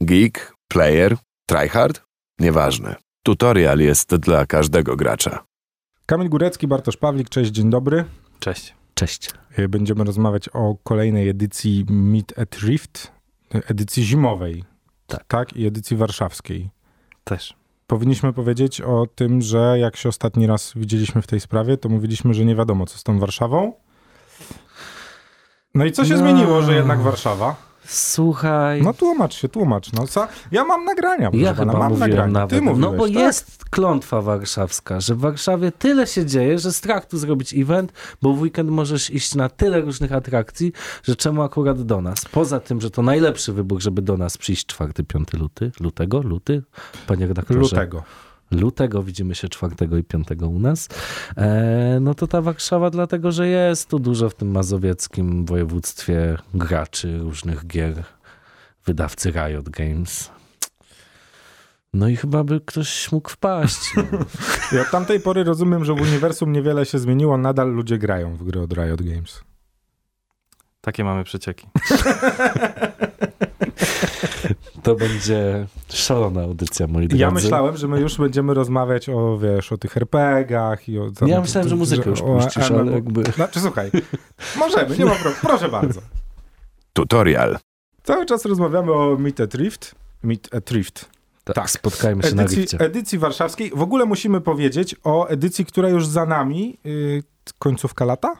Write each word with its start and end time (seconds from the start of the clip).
Geek, 0.00 0.52
player, 0.68 1.16
tryhard? 1.46 2.02
Nieważne. 2.38 2.96
Tutorial 3.22 3.78
jest 3.78 4.16
dla 4.16 4.46
każdego 4.46 4.96
gracza. 4.96 5.44
Kamil 6.06 6.28
Górecki, 6.28 6.66
Bartosz 6.68 6.96
Pawlik, 6.96 7.28
cześć, 7.28 7.50
dzień 7.50 7.70
dobry. 7.70 8.04
Cześć. 8.38 8.74
Cześć. 8.94 9.30
Y, 9.58 9.68
Będziemy 9.68 10.04
rozmawiać 10.04 10.48
o 10.48 10.76
kolejnej 10.82 11.28
edycji 11.28 11.84
Meet 11.90 12.38
at 12.38 12.56
Rift, 12.62 13.12
y, 13.54 13.62
edycji 13.66 14.04
zimowej. 14.04 14.64
Tak. 15.06 15.24
Tak, 15.28 15.56
i 15.56 15.66
edycji 15.66 15.96
warszawskiej. 15.96 16.70
Też. 17.24 17.54
Powinniśmy 17.86 18.32
powiedzieć 18.32 18.80
o 18.80 19.06
tym, 19.14 19.42
że 19.42 19.76
jak 19.78 19.96
się 19.96 20.08
ostatni 20.08 20.46
raz 20.46 20.72
widzieliśmy 20.76 21.22
w 21.22 21.26
tej 21.26 21.40
sprawie, 21.40 21.76
to 21.76 21.88
mówiliśmy, 21.88 22.34
że 22.34 22.44
nie 22.44 22.56
wiadomo, 22.56 22.86
co 22.86 22.98
z 22.98 23.02
tą 23.02 23.18
Warszawą. 23.18 23.72
No 25.74 25.84
i 25.84 25.92
co 25.92 26.04
się 26.04 26.14
No. 26.14 26.18
zmieniło, 26.18 26.62
że 26.62 26.74
jednak 26.74 27.00
Warszawa? 27.00 27.65
Słuchaj. 27.88 28.82
No 28.82 28.94
tłumacz 28.94 29.34
się, 29.34 29.48
tłumacz. 29.48 29.92
No 29.92 30.06
co? 30.06 30.28
Ja 30.52 30.64
mam 30.64 30.84
nagrania, 30.84 31.30
ja 31.32 31.54
pana, 31.54 31.72
chyba 31.72 31.78
mam 31.78 31.92
mówiłem 31.92 32.10
nagrania. 32.10 32.32
nawet. 32.32 32.50
Ty 32.50 32.62
mówiłeś, 32.62 32.92
no 32.92 32.98
bo 32.98 33.04
tak? 33.04 33.14
jest 33.14 33.64
klątwa 33.70 34.22
warszawska, 34.22 35.00
że 35.00 35.14
w 35.14 35.18
Warszawie 35.18 35.72
tyle 35.72 36.06
się 36.06 36.26
dzieje, 36.26 36.58
że 36.58 36.72
strach 36.72 37.06
tu 37.06 37.18
zrobić 37.18 37.54
event, 37.54 37.92
bo 38.22 38.32
w 38.32 38.40
weekend 38.40 38.70
możesz 38.70 39.10
iść 39.10 39.34
na 39.34 39.48
tyle 39.48 39.80
różnych 39.80 40.12
atrakcji, 40.12 40.72
że 41.02 41.16
czemu 41.16 41.42
akurat 41.42 41.82
do 41.82 42.00
nas? 42.00 42.24
Poza 42.32 42.60
tym, 42.60 42.80
że 42.80 42.90
to 42.90 43.02
najlepszy 43.02 43.52
wybór, 43.52 43.82
żeby 43.82 44.02
do 44.02 44.16
nas 44.16 44.38
przyjść 44.38 44.66
4-5 44.66 45.38
luty, 45.38 45.70
lutego, 45.80 46.22
luty, 46.22 46.62
panie 47.06 47.26
redaktorze. 47.26 47.60
Lutego. 47.60 48.02
Lutego, 48.50 49.02
widzimy 49.02 49.34
się 49.34 49.48
4 49.48 49.74
i 50.00 50.04
5 50.04 50.28
u 50.42 50.58
nas, 50.58 50.88
e, 51.36 51.98
no 52.00 52.14
to 52.14 52.26
ta 52.26 52.42
Warszawa 52.42 52.90
dlatego, 52.90 53.32
że 53.32 53.48
jest 53.48 53.88
tu 53.88 53.98
dużo 53.98 54.30
w 54.30 54.34
tym 54.34 54.50
mazowieckim 54.50 55.44
województwie 55.44 56.36
graczy 56.54 57.18
różnych 57.18 57.66
gier, 57.66 58.04
wydawcy 58.86 59.30
Riot 59.30 59.68
Games. 59.68 60.30
No 61.94 62.08
i 62.08 62.16
chyba 62.16 62.44
by 62.44 62.60
ktoś 62.60 63.12
mógł 63.12 63.30
wpaść. 63.30 63.92
No. 63.96 64.02
Ja 64.72 64.82
od 64.82 64.90
tamtej 64.90 65.20
pory 65.20 65.44
rozumiem, 65.44 65.84
że 65.84 65.94
w 65.94 66.00
uniwersum 66.00 66.52
niewiele 66.52 66.86
się 66.86 66.98
zmieniło, 66.98 67.38
nadal 67.38 67.72
ludzie 67.72 67.98
grają 67.98 68.36
w 68.36 68.44
gry 68.44 68.60
od 68.60 68.72
Riot 68.72 69.02
Games. 69.02 69.40
Takie 70.80 71.04
mamy 71.04 71.24
przecieki. 71.24 71.66
To 74.86 74.94
będzie 74.94 75.66
szalona 75.88 76.42
audycja, 76.42 76.86
moi 76.86 77.08
drodzy. 77.08 77.22
Ja 77.22 77.30
myślałem, 77.30 77.76
że 77.76 77.88
my 77.88 78.00
już 78.00 78.16
będziemy 78.18 78.54
rozmawiać 78.54 79.08
o, 79.08 79.38
wiesz, 79.38 79.72
o 79.72 79.78
tych 79.78 79.96
RPGach 79.96 80.88
i 80.88 80.98
o... 80.98 81.10
tam- 81.10 81.28
Ja 81.28 81.40
myślałem, 81.40 81.68
że 81.70 81.76
muzykę 81.76 82.10
już 82.10 82.20
puścisz, 82.22 82.70
ale 82.70 82.92
jakby... 82.92 83.22
Znaczy, 83.24 83.60
słuchaj, 83.60 83.90
możemy, 84.58 84.96
nie 84.98 85.04
ma 85.04 85.10
problemu, 85.10 85.36
proszę 85.42 85.68
bardzo. 85.68 86.00
Tutorial. 86.92 87.58
Cały 88.02 88.26
czas 88.26 88.44
rozmawiamy 88.44 88.92
o 88.92 89.16
Meet 89.18 89.40
at 89.40 89.54
Rift. 89.54 89.94
Meet 90.22 90.54
at 90.54 90.70
Rift. 90.70 91.08
Tak, 91.44 91.56
Tak. 91.56 91.70
spotkajmy 91.70 92.22
się 92.22 92.34
na 92.34 92.42
Edycji, 92.42 92.60
lifcie. 92.60 92.80
edycji 92.80 93.18
warszawskiej. 93.18 93.70
W 93.74 93.82
ogóle 93.82 94.04
musimy 94.04 94.40
powiedzieć 94.40 94.96
o 95.04 95.26
edycji, 95.28 95.66
która 95.66 95.88
już 95.88 96.06
za 96.06 96.26
nami. 96.26 96.78
Yy, 96.84 97.22
końcówka 97.58 98.04
lata? 98.04 98.36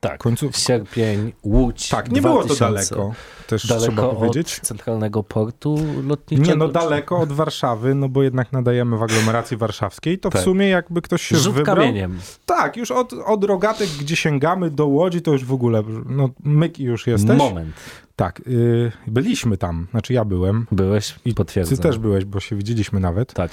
Tak, 0.00 0.18
Końców... 0.18 0.56
sierpień, 0.56 1.32
Łódź, 1.42 1.88
Tak, 1.88 2.10
nie 2.12 2.22
było 2.22 2.42
to 2.42 2.54
2000. 2.54 2.94
daleko. 2.94 3.14
Też 3.46 3.62
trzeba 3.62 3.80
Daleko 3.80 4.08
powiedzieć. 4.08 4.58
od 4.58 4.66
centralnego 4.66 5.22
portu 5.22 5.78
lotniczego. 6.06 6.48
Nie, 6.50 6.56
no 6.56 6.66
czy- 6.66 6.72
daleko 6.74 7.18
od 7.18 7.32
Warszawy, 7.32 7.94
no 7.94 8.08
bo 8.08 8.22
jednak 8.22 8.52
nadajemy 8.52 8.96
w 8.98 9.02
aglomeracji 9.02 9.56
warszawskiej, 9.56 10.18
to 10.18 10.30
w 10.30 10.32
Tak. 10.32 10.42
sumie 10.42 10.68
jakby 10.68 11.02
ktoś 11.02 11.22
się 11.22 11.36
Rzut 11.36 11.54
wybrał... 11.54 11.76
kamieniem. 11.76 12.18
Tak, 12.46 12.76
już 12.76 12.90
od, 12.90 13.12
od 13.12 13.44
rogatek, 13.44 13.88
gdzie 14.00 14.16
sięgamy 14.16 14.70
do 14.70 14.86
Łodzi, 14.86 15.22
to 15.22 15.32
już 15.32 15.44
w 15.44 15.52
ogóle, 15.52 15.82
no 16.06 16.30
myk 16.44 16.78
i 16.80 16.84
już 16.84 17.06
jesteś. 17.06 17.38
Moment. 17.38 17.74
Tak, 18.16 18.42
yy, 18.46 18.92
byliśmy 19.06 19.56
tam, 19.56 19.86
znaczy 19.90 20.12
ja 20.12 20.24
byłem. 20.24 20.66
Byłeś 20.72 21.14
I 21.24 21.30
i 21.30 21.34
potwierdzam. 21.34 21.76
Ty 21.76 21.82
też 21.82 21.98
byłeś, 21.98 22.24
bo 22.24 22.40
się 22.40 22.56
widzieliśmy 22.56 23.00
nawet. 23.00 23.32
Tak. 23.34 23.50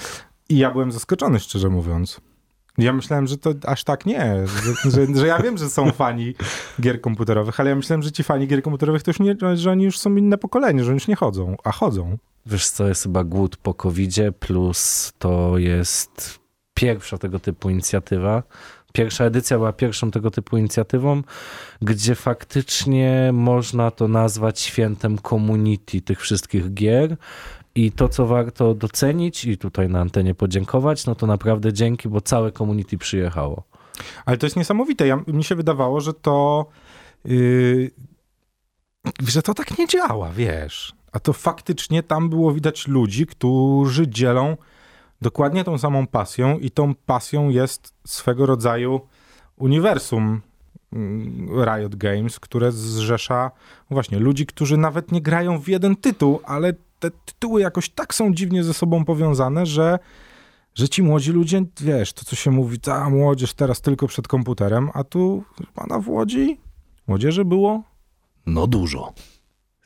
I 0.49 0.57
ja 0.57 0.71
byłem 0.71 0.91
zaskoczony, 0.91 1.39
szczerze 1.39 1.69
mówiąc. 1.69 2.21
Ja 2.78 2.94
myślałem, 2.94 3.28
że 3.28 3.38
to 3.38 3.54
aż 3.66 3.84
tak 3.84 4.06
nie, 4.06 4.36
że, 4.48 4.91
że, 4.91 5.16
że 5.16 5.28
ja 5.28 5.40
wiem, 5.40 5.58
że 5.58 5.69
są 5.69 5.91
fani 5.91 6.36
gier 6.81 7.02
komputerowych, 7.02 7.59
ale 7.59 7.69
ja 7.69 7.75
myślałem, 7.75 8.03
że 8.03 8.12
ci 8.12 8.24
fani 8.24 8.47
gier 8.47 8.62
komputerowych 8.62 9.03
to 9.03 9.12
już 9.12 9.19
nie, 9.19 9.36
że 9.53 9.72
oni 9.72 9.84
już 9.84 10.00
są 10.00 10.16
inne 10.16 10.38
pokolenie, 10.38 10.84
że 10.84 10.91
oni 10.91 10.96
już 10.96 11.08
nie 11.08 11.16
chodzą, 11.16 11.56
a 11.64 11.72
chodzą. 11.72 12.18
Wiesz 12.46 12.69
co, 12.69 12.88
jest 12.88 13.03
chyba 13.03 13.24
głód 13.24 13.58
po 13.58 13.74
covidzie, 13.74 14.31
plus 14.31 15.14
to 15.18 15.58
jest 15.58 16.40
pierwsza 16.74 17.18
tego 17.18 17.40
typu 17.40 17.69
inicjatywa. 17.69 18.44
Pierwsza 18.94 19.24
edycja 19.25 19.58
była 19.58 19.74
pierwszą 19.74 20.12
tego 20.12 20.31
typu 20.31 20.58
inicjatywą, 20.58 21.22
gdzie 21.81 22.16
faktycznie 22.16 23.30
można 23.34 23.91
to 23.91 24.08
nazwać 24.08 24.59
świętem 24.59 25.18
community 25.18 26.02
tych 26.02 26.22
wszystkich 26.22 26.74
gier. 26.74 27.18
I 27.75 27.91
to, 27.91 28.09
co 28.09 28.25
warto 28.25 28.74
docenić 28.74 29.46
i 29.46 29.58
tutaj 29.58 29.90
na 29.90 30.02
antenie 30.02 30.36
podziękować, 30.36 31.06
no 31.06 31.16
to 31.16 31.28
naprawdę 31.28 31.74
dzięki, 31.74 32.09
bo 32.09 32.22
całe 32.22 32.52
community 32.52 32.97
przyjechało. 32.97 33.63
Ale 34.25 34.38
to 34.38 34.46
jest 34.46 34.56
niesamowite. 34.56 35.08
Ja, 35.08 35.19
mi 35.28 35.44
się 35.44 35.56
wydawało, 35.56 36.02
że 36.02 36.14
to, 36.14 36.66
yy, 37.25 37.91
że 39.28 39.41
to 39.41 39.53
tak 39.53 39.78
nie 39.78 39.88
działa, 39.88 40.31
wiesz. 40.31 40.96
A 41.12 41.19
to 41.19 41.34
faktycznie 41.34 42.03
tam 42.03 42.30
było 42.30 42.53
widać 42.53 42.88
ludzi, 42.88 43.25
którzy 43.25 44.08
dzielą 44.08 44.58
dokładnie 45.22 45.64
tą 45.64 45.78
samą 45.78 46.08
pasją 46.08 46.58
i 46.59 46.72
tą 46.72 46.96
pasją 46.96 47.50
jest 47.50 47.94
swego 48.08 48.46
rodzaju 48.46 49.02
uniwersum 49.58 50.41
mm, 50.94 51.47
Riot 51.66 51.96
Games, 51.96 52.40
które 52.40 52.72
zrzesza 52.72 53.52
właśnie 53.90 54.19
ludzi, 54.19 54.46
którzy 54.46 54.78
nawet 54.78 55.12
nie 55.12 55.22
grają 55.22 55.59
w 55.59 55.68
jeden 55.68 55.96
tytuł, 55.96 56.40
ale 56.46 56.74
te 57.11 57.17
tytuły 57.25 57.61
jakoś 57.61 57.89
tak 57.89 58.13
są 58.13 58.33
dziwnie 58.33 58.63
ze 58.63 58.73
sobą 58.73 59.05
powiązane, 59.05 59.66
że 59.66 59.99
że 60.75 60.89
ci 60.89 61.03
młodzi 61.03 61.31
ludzie, 61.31 61.61
wiesz, 61.81 62.13
to 62.13 62.25
co 62.25 62.35
się 62.35 62.51
mówi, 62.51 62.79
ta 62.79 63.09
młodzież 63.09 63.53
teraz 63.53 63.81
tylko 63.81 64.07
przed 64.07 64.27
komputerem, 64.27 64.89
a 64.93 65.03
tu 65.03 65.43
pana 65.73 65.99
w 65.99 66.09
Łodzi 66.09 66.59
młodzieży 67.07 67.45
było? 67.45 67.83
No 68.45 68.67
dużo. 68.67 69.13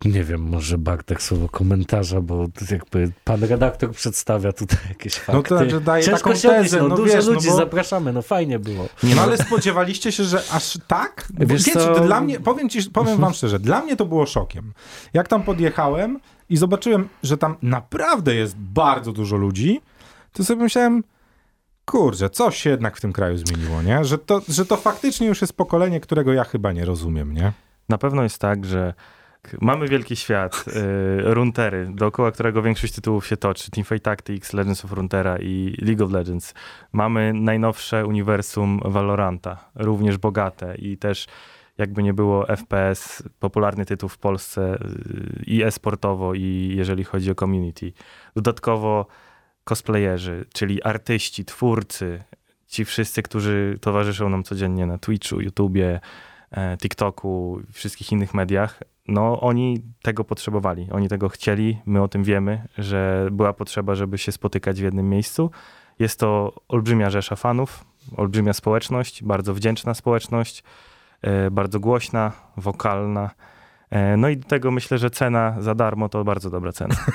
Nie 0.06 0.24
wiem, 0.24 0.42
może 0.42 0.78
Bartek 0.78 1.22
słowo 1.22 1.50
komentarza, 1.50 2.22
bo 2.22 2.46
jakby 2.72 3.12
pan 3.24 3.44
redaktor 3.44 3.92
przedstawia 3.92 4.54
tutaj 4.54 4.80
jakieś 4.90 5.14
fakty. 5.14 5.34
No 5.34 5.44
to 5.44 5.58
znaczy 5.58 5.82
daje 5.82 6.04
Ciężko 6.04 6.18
taką 6.18 6.30
odnieść, 6.30 6.72
tezę, 6.72 6.82
no, 6.82 6.88
no 6.88 6.96
dużo 6.96 7.16
wiesz, 7.16 7.26
no 7.26 7.32
ludzi, 7.32 7.48
bo- 7.48 7.56
zapraszamy, 7.56 8.14
no 8.14 8.22
fajnie 8.22 8.60
było. 8.60 8.90
No 9.04 9.22
ale 9.22 9.38
spodziewaliście 9.38 10.12
się, 10.12 10.24
że 10.24 10.44
aż 10.52 10.78
tak? 10.88 11.28
Bo 11.34 11.46
Wiesz 11.46 11.64
wiecie, 11.64 11.80
co? 11.80 12.00
dla 12.00 12.22
mnie, 12.22 12.40
powiem, 12.40 12.70
ci, 12.70 12.90
powiem 12.92 13.18
wam 13.18 13.34
szczerze, 13.34 13.60
dla 13.60 13.82
mnie 13.82 13.96
to 13.96 14.06
było 14.06 14.26
szokiem. 14.26 14.74
Jak 15.14 15.28
tam 15.28 15.44
podjechałem 15.44 16.20
i 16.50 16.58
zobaczyłem, 16.58 17.10
że 17.24 17.38
tam 17.38 17.56
naprawdę 17.62 18.36
jest 18.36 18.58
bardzo 18.58 19.12
dużo 19.12 19.38
ludzi, 19.38 19.82
to 20.34 20.44
sobie 20.44 20.64
myślałem, 20.64 21.04
kurczę, 21.86 22.30
coś 22.30 22.58
się 22.58 22.70
jednak 22.70 22.98
w 22.98 23.02
tym 23.02 23.14
kraju 23.14 23.38
zmieniło, 23.38 23.82
nie? 23.82 24.06
Że 24.06 24.18
to, 24.18 24.42
że 24.48 24.66
to 24.66 24.78
faktycznie 24.78 25.28
już 25.28 25.42
jest 25.42 25.54
pokolenie, 25.54 26.00
którego 26.00 26.34
ja 26.34 26.44
chyba 26.44 26.72
nie 26.72 26.86
rozumiem, 26.86 27.34
nie? 27.34 27.52
Na 27.90 27.98
pewno 27.98 28.24
jest 28.24 28.40
tak, 28.40 28.66
że 28.66 28.94
mamy 29.62 29.88
wielki 29.88 30.16
świat, 30.16 30.66
y, 30.68 31.34
Runtery, 31.34 31.92
dookoła 31.94 32.32
którego 32.32 32.62
większość 32.62 32.94
tytułów 32.94 33.28
się 33.28 33.38
toczy. 33.38 33.72
Teamfight 33.72 34.04
Tactics, 34.04 34.54
Legends 34.54 34.86
of 34.86 34.92
Runeterra 34.92 35.38
i 35.38 35.76
League 35.82 36.06
of 36.06 36.12
Legends. 36.12 36.54
Mamy 36.92 37.34
najnowsze 37.34 38.06
uniwersum 38.06 38.80
Valoranta, 38.86 39.70
również 39.76 40.18
bogate 40.18 40.76
i 40.76 40.98
też 40.98 41.28
jakby 41.78 42.04
nie 42.04 42.14
było 42.14 42.46
FPS, 42.46 43.24
popularny 43.40 43.86
tytuł 43.86 44.10
w 44.10 44.18
Polsce 44.18 44.76
y, 44.76 45.44
i 45.48 45.64
e-sportowo 45.64 46.34
i 46.34 46.74
jeżeli 46.76 47.04
chodzi 47.04 47.32
o 47.32 47.36
community. 47.36 47.92
Dodatkowo 48.36 49.06
cosplayerzy, 49.64 50.46
czyli 50.54 50.84
artyści, 50.84 51.46
twórcy, 51.46 52.24
ci 52.68 52.86
wszyscy, 52.86 53.24
którzy 53.24 53.78
towarzyszą 53.82 54.30
nam 54.30 54.44
codziennie 54.44 54.86
na 54.86 54.98
Twitchu, 54.98 55.42
YouTubie, 55.42 56.00
e, 56.52 56.78
TikToku, 56.78 57.62
wszystkich 57.72 58.12
innych 58.12 58.34
mediach, 58.34 58.84
no 59.10 59.42
oni 59.42 59.82
tego 60.02 60.24
potrzebowali, 60.24 60.88
oni 60.92 61.10
tego 61.10 61.30
chcieli, 61.30 61.80
my 61.86 62.02
o 62.02 62.08
tym 62.08 62.24
wiemy, 62.24 62.68
że 62.78 63.28
była 63.32 63.54
potrzeba, 63.54 63.96
żeby 63.96 64.18
się 64.18 64.32
spotykać 64.32 64.82
w 64.82 64.84
jednym 64.84 65.10
miejscu. 65.10 65.52
Jest 66.00 66.20
to 66.20 66.54
olbrzymia 66.68 67.10
rzesza 67.10 67.36
fanów, 67.36 67.86
olbrzymia 68.18 68.54
społeczność, 68.54 69.24
bardzo 69.24 69.54
wdzięczna 69.54 69.94
społeczność, 69.94 70.64
e, 71.22 71.52
bardzo 71.52 71.80
głośna, 71.80 72.32
wokalna. 72.58 73.30
E, 73.90 74.18
No 74.18 74.30
i 74.30 74.38
do 74.38 74.48
tego 74.48 74.72
myślę, 74.72 74.98
że 74.98 75.10
cena 75.10 75.56
za 75.60 75.76
darmo 75.76 76.10
to 76.10 76.24
bardzo 76.24 76.50
dobra 76.50 76.72
cena. 76.72 76.96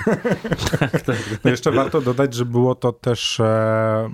No 1.44 1.50
jeszcze 1.50 1.72
warto 1.72 2.00
dodać, 2.00 2.34
że 2.34 2.44
było 2.44 2.74
to 2.74 2.92
też 2.92 3.40
e, 3.40 4.10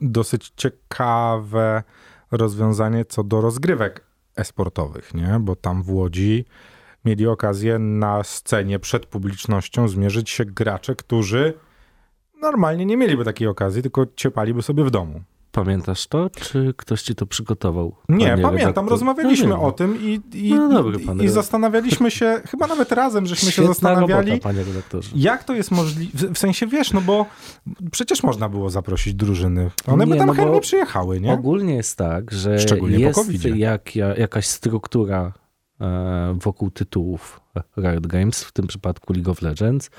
dosyć 0.00 0.52
ciekawe 0.56 1.82
rozwiązanie 2.30 3.04
co 3.04 3.24
do 3.24 3.40
rozgrywek 3.40 4.04
esportowych, 4.36 5.14
nie? 5.14 5.38
Bo 5.40 5.56
tam 5.56 5.82
w 5.82 5.90
Łodzi 5.90 6.44
mieli 7.04 7.26
okazję 7.26 7.78
na 7.78 8.24
scenie 8.24 8.78
przed 8.78 9.06
publicznością 9.06 9.88
zmierzyć 9.88 10.30
się 10.30 10.44
gracze, 10.44 10.94
którzy 10.96 11.54
normalnie 12.42 12.86
nie 12.86 12.96
mieliby 12.96 13.24
takiej 13.24 13.48
okazji, 13.48 13.82
tylko 13.82 14.06
ciepaliby 14.16 14.62
sobie 14.62 14.84
w 14.84 14.90
domu. 14.90 15.20
Pamiętasz 15.52 16.06
to, 16.06 16.30
czy 16.30 16.74
ktoś 16.76 17.02
ci 17.02 17.14
to 17.14 17.26
przygotował? 17.26 17.96
Nie, 18.08 18.26
pamiętam, 18.28 18.54
redaktor? 18.54 18.88
rozmawialiśmy 18.88 19.48
No 19.48 19.62
o 19.62 19.66
wiem. 19.66 19.72
tym 19.74 19.98
i, 20.02 20.20
i, 20.34 20.54
No 20.54 20.68
dobry 20.68 20.98
i, 21.20 21.24
i 21.24 21.28
zastanawialiśmy 21.28 22.10
się, 22.10 22.40
chyba 22.50 22.66
nawet 22.66 22.92
razem, 22.92 23.26
żeśmy 23.26 23.46
się 23.46 23.52
Świetna 23.52 23.68
zastanawiali, 23.72 24.30
robota, 24.30 24.50
jak 25.14 25.44
to 25.44 25.54
jest 25.54 25.70
możliwe, 25.70 26.28
w 26.28 26.38
sensie 26.38 26.66
wiesz, 26.66 26.92
no 26.92 27.00
bo 27.00 27.26
przecież 27.90 28.22
można 28.22 28.48
było 28.48 28.70
zaprosić 28.70 29.14
drużyny, 29.14 29.70
one 29.86 30.06
by 30.06 30.12
Nie, 30.12 30.18
tam 30.18 30.26
no 30.26 30.34
chętnie 30.34 30.60
przyjechały, 30.60 31.20
nie? 31.20 31.32
Ogólnie 31.32 31.74
jest 31.74 31.98
tak, 31.98 32.30
że 32.32 32.58
Szczególnie 32.58 32.98
jest 32.98 33.44
jak, 33.44 33.96
ja- 33.96 34.16
jakaś 34.16 34.46
struktura 34.46 35.32
wokół 36.34 36.70
tytułów 36.70 37.40
Riot 37.76 38.06
Games, 38.06 38.44
w 38.44 38.52
tym 38.52 38.66
przypadku 38.66 39.12
League 39.12 39.30
of 39.30 39.42
Legends, 39.42 39.90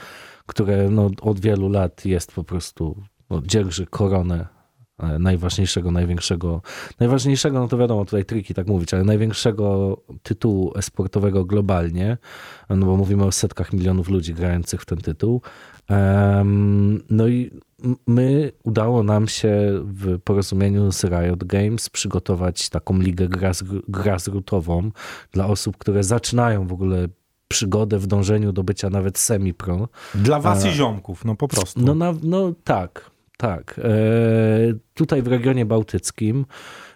które 0.46 0.90
no, 0.90 1.10
od 1.22 1.40
wielu 1.40 1.70
lat 1.70 2.06
jest 2.06 2.32
po 2.32 2.44
prostu, 2.44 3.04
no, 3.30 3.42
dzierży 3.42 3.86
koronę 3.86 4.48
e, 5.00 5.20
najważniejszego, 5.20 5.92
największego, 5.92 6.62
najważniejszego, 7.00 7.60
no 7.60 7.68
to 7.68 7.78
wiadomo, 7.78 8.06
tutaj 8.06 8.26
triki 8.26 8.54
tak 8.54 8.68
mówić, 8.68 8.94
ale 8.94 9.04
największego 9.04 9.98
tytułu 10.24 10.72
esportowego 10.76 11.46
globalnie, 11.46 12.18
no 12.70 12.86
bo 12.86 12.98
mówimy 12.98 13.26
o 13.26 13.32
setkach 13.32 13.74
milionów 13.74 14.10
ludzi 14.10 14.34
grających 14.34 14.82
w 14.82 14.86
ten 14.86 14.98
tytuł. 14.98 15.42
No 17.10 17.28
i 17.28 17.52
my 18.08 18.52
udało 18.64 19.04
nam 19.04 19.28
się 19.28 19.82
w 19.84 20.20
porozumieniu 20.20 20.92
z 20.92 21.04
Riot 21.04 21.44
Games 21.44 21.90
przygotować 21.90 22.70
taką 22.70 23.00
ligę 23.00 23.28
gras- 23.28 23.82
grassrootową 23.88 24.92
dla 25.32 25.48
osób, 25.48 25.78
które 25.78 26.04
zaczynają 26.04 26.68
w 26.68 26.74
ogóle 26.74 27.08
przygodę 27.48 28.00
w 28.00 28.08
dążeniu 28.08 28.52
do 28.52 28.64
bycia 28.64 28.90
nawet 28.90 29.18
semi-pro. 29.18 29.88
Dla 30.16 30.40
was 30.40 30.66
A- 30.66 30.68
i 30.68 30.72
ziomków, 30.72 31.26
no 31.26 31.36
po 31.36 31.48
prostu. 31.48 31.82
No, 31.82 31.96
na, 31.96 32.14
no 32.24 32.54
tak, 32.64 33.12
tak. 33.38 33.80
E, 33.84 33.90
tutaj 34.94 35.22
w 35.22 35.28
regionie 35.28 35.66
bałtyckim 35.66 36.46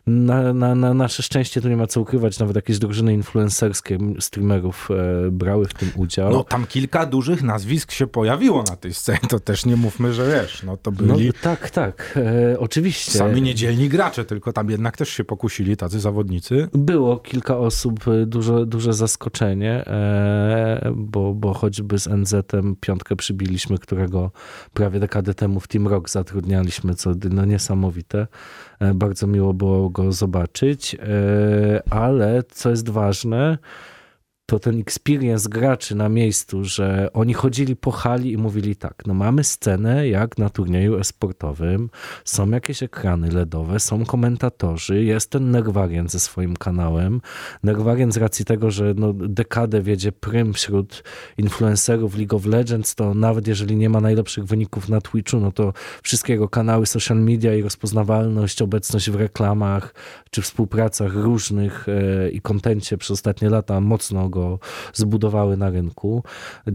na, 0.08 0.54
na, 0.54 0.76
na 0.76 0.94
nasze 0.94 1.24
szczęście 1.24 1.62
tu 1.62 1.70
nie 1.70 1.78
ma 1.78 1.88
co 1.88 2.02
ukrywać, 2.02 2.40
nawet 2.40 2.56
jakieś 2.56 2.80
drużyny 2.80 3.14
influencerskie 3.14 3.98
streamerów 4.20 4.90
e, 4.92 5.32
brały 5.32 5.66
w 5.66 5.74
tym 5.74 5.92
udział. 5.96 6.32
No 6.32 6.44
tam 6.44 6.66
kilka 6.68 7.06
dużych 7.06 7.44
nazwisk 7.44 7.92
się 7.92 8.08
pojawiło 8.08 8.64
na 8.64 8.76
tej 8.76 8.94
scenie, 8.94 9.20
to 9.30 9.40
też 9.40 9.66
nie 9.66 9.76
mówmy, 9.76 10.14
że 10.14 10.28
wiesz, 10.28 10.64
no 10.64 10.78
to 10.78 10.92
No, 10.92 11.16
byli 11.16 11.34
tak, 11.34 11.70
tak, 11.70 12.20
e, 12.52 12.60
oczywiście. 12.60 13.12
sami 13.12 13.42
niedzielni 13.42 13.90
gracze, 13.90 14.26
tylko 14.26 14.54
tam 14.54 14.70
jednak 14.70 14.98
też 14.98 15.10
się 15.10 15.24
pokusili 15.24 15.78
tacy 15.78 16.00
zawodnicy. 16.00 16.70
Było 16.74 17.18
kilka 17.18 17.58
osób, 17.58 18.08
y, 18.08 18.26
duże, 18.26 18.66
duże 18.66 18.94
zaskoczenie, 18.94 19.86
e, 19.88 20.92
bo, 20.96 21.34
bo 21.34 21.54
choćby 21.54 22.00
z 22.00 22.08
NZ-em 22.08 22.76
piątkę 22.80 23.16
przybiliśmy, 23.16 23.78
którego 23.78 24.32
prawie 24.74 25.00
dekadę 25.00 25.34
temu 25.34 25.60
w 25.60 25.68
Team 25.68 25.88
Rock 25.88 26.10
zatrudnialiśmy, 26.10 26.96
co 26.96 27.12
no 27.30 27.46
niesamowite. 27.46 28.28
E, 28.80 28.94
Bardzo 28.94 29.28
miło 29.28 29.54
było 29.54 29.90
go 29.90 30.12
zobaczyć, 30.12 30.96
e, 30.96 31.94
ale 31.94 32.44
co 32.50 32.70
jest 32.70 32.90
ważne, 32.90 33.58
to 34.50 34.60
ten 34.60 34.80
experience 34.80 35.50
graczy 35.50 35.96
na 35.96 36.10
miejscu, 36.10 36.64
że 36.64 37.10
oni 37.14 37.34
chodzili 37.34 37.76
po 37.76 37.92
hali 37.92 38.32
i 38.32 38.38
mówili 38.38 38.76
tak, 38.76 39.04
no 39.06 39.14
mamy 39.14 39.44
scenę 39.44 40.08
jak 40.08 40.38
na 40.38 40.50
turnieju 40.50 40.98
esportowym, 40.98 41.90
są 42.26 42.50
jakieś 42.50 42.84
ekrany 42.84 43.32
LEDowe, 43.32 43.80
są 43.80 44.06
komentatorzy, 44.06 45.04
jest 45.04 45.30
ten 45.30 45.52
Nerwarian 45.52 46.10
ze 46.10 46.20
swoim 46.20 46.56
kanałem. 46.56 47.22
Nerwarian 47.64 48.12
z 48.12 48.18
racji 48.18 48.46
tego, 48.46 48.72
że 48.72 48.94
no 48.98 49.14
dekadę 49.14 49.82
wiedzie 49.82 50.12
prym 50.12 50.54
wśród 50.54 51.04
influencerów 51.38 52.18
League 52.18 52.36
of 52.36 52.46
Legends, 52.46 52.96
to 52.96 53.14
nawet 53.14 53.48
jeżeli 53.48 53.76
nie 53.76 53.90
ma 53.90 54.02
najlepszych 54.02 54.46
wyników 54.46 54.90
na 54.90 55.02
Twitchu, 55.02 55.40
no 55.40 55.52
to 55.52 55.74
wszystkie 56.04 56.34
jego 56.34 56.50
kanały 56.50 56.86
social 56.86 57.18
media 57.18 57.56
i 57.56 57.62
rozpoznawalność, 57.62 58.62
obecność 58.62 59.10
w 59.10 59.16
reklamach 59.16 59.94
czy 60.32 60.42
współpracach 60.42 61.16
różnych 61.16 61.86
e, 61.90 62.30
i 62.30 62.42
kontencie 62.42 62.98
przez 62.98 63.12
ostatnie 63.12 63.50
lata 63.50 63.82
mocno 63.82 64.30
go 64.30 64.37
zbudowały 64.94 65.58
na 65.58 65.70
rynku. 65.70 66.24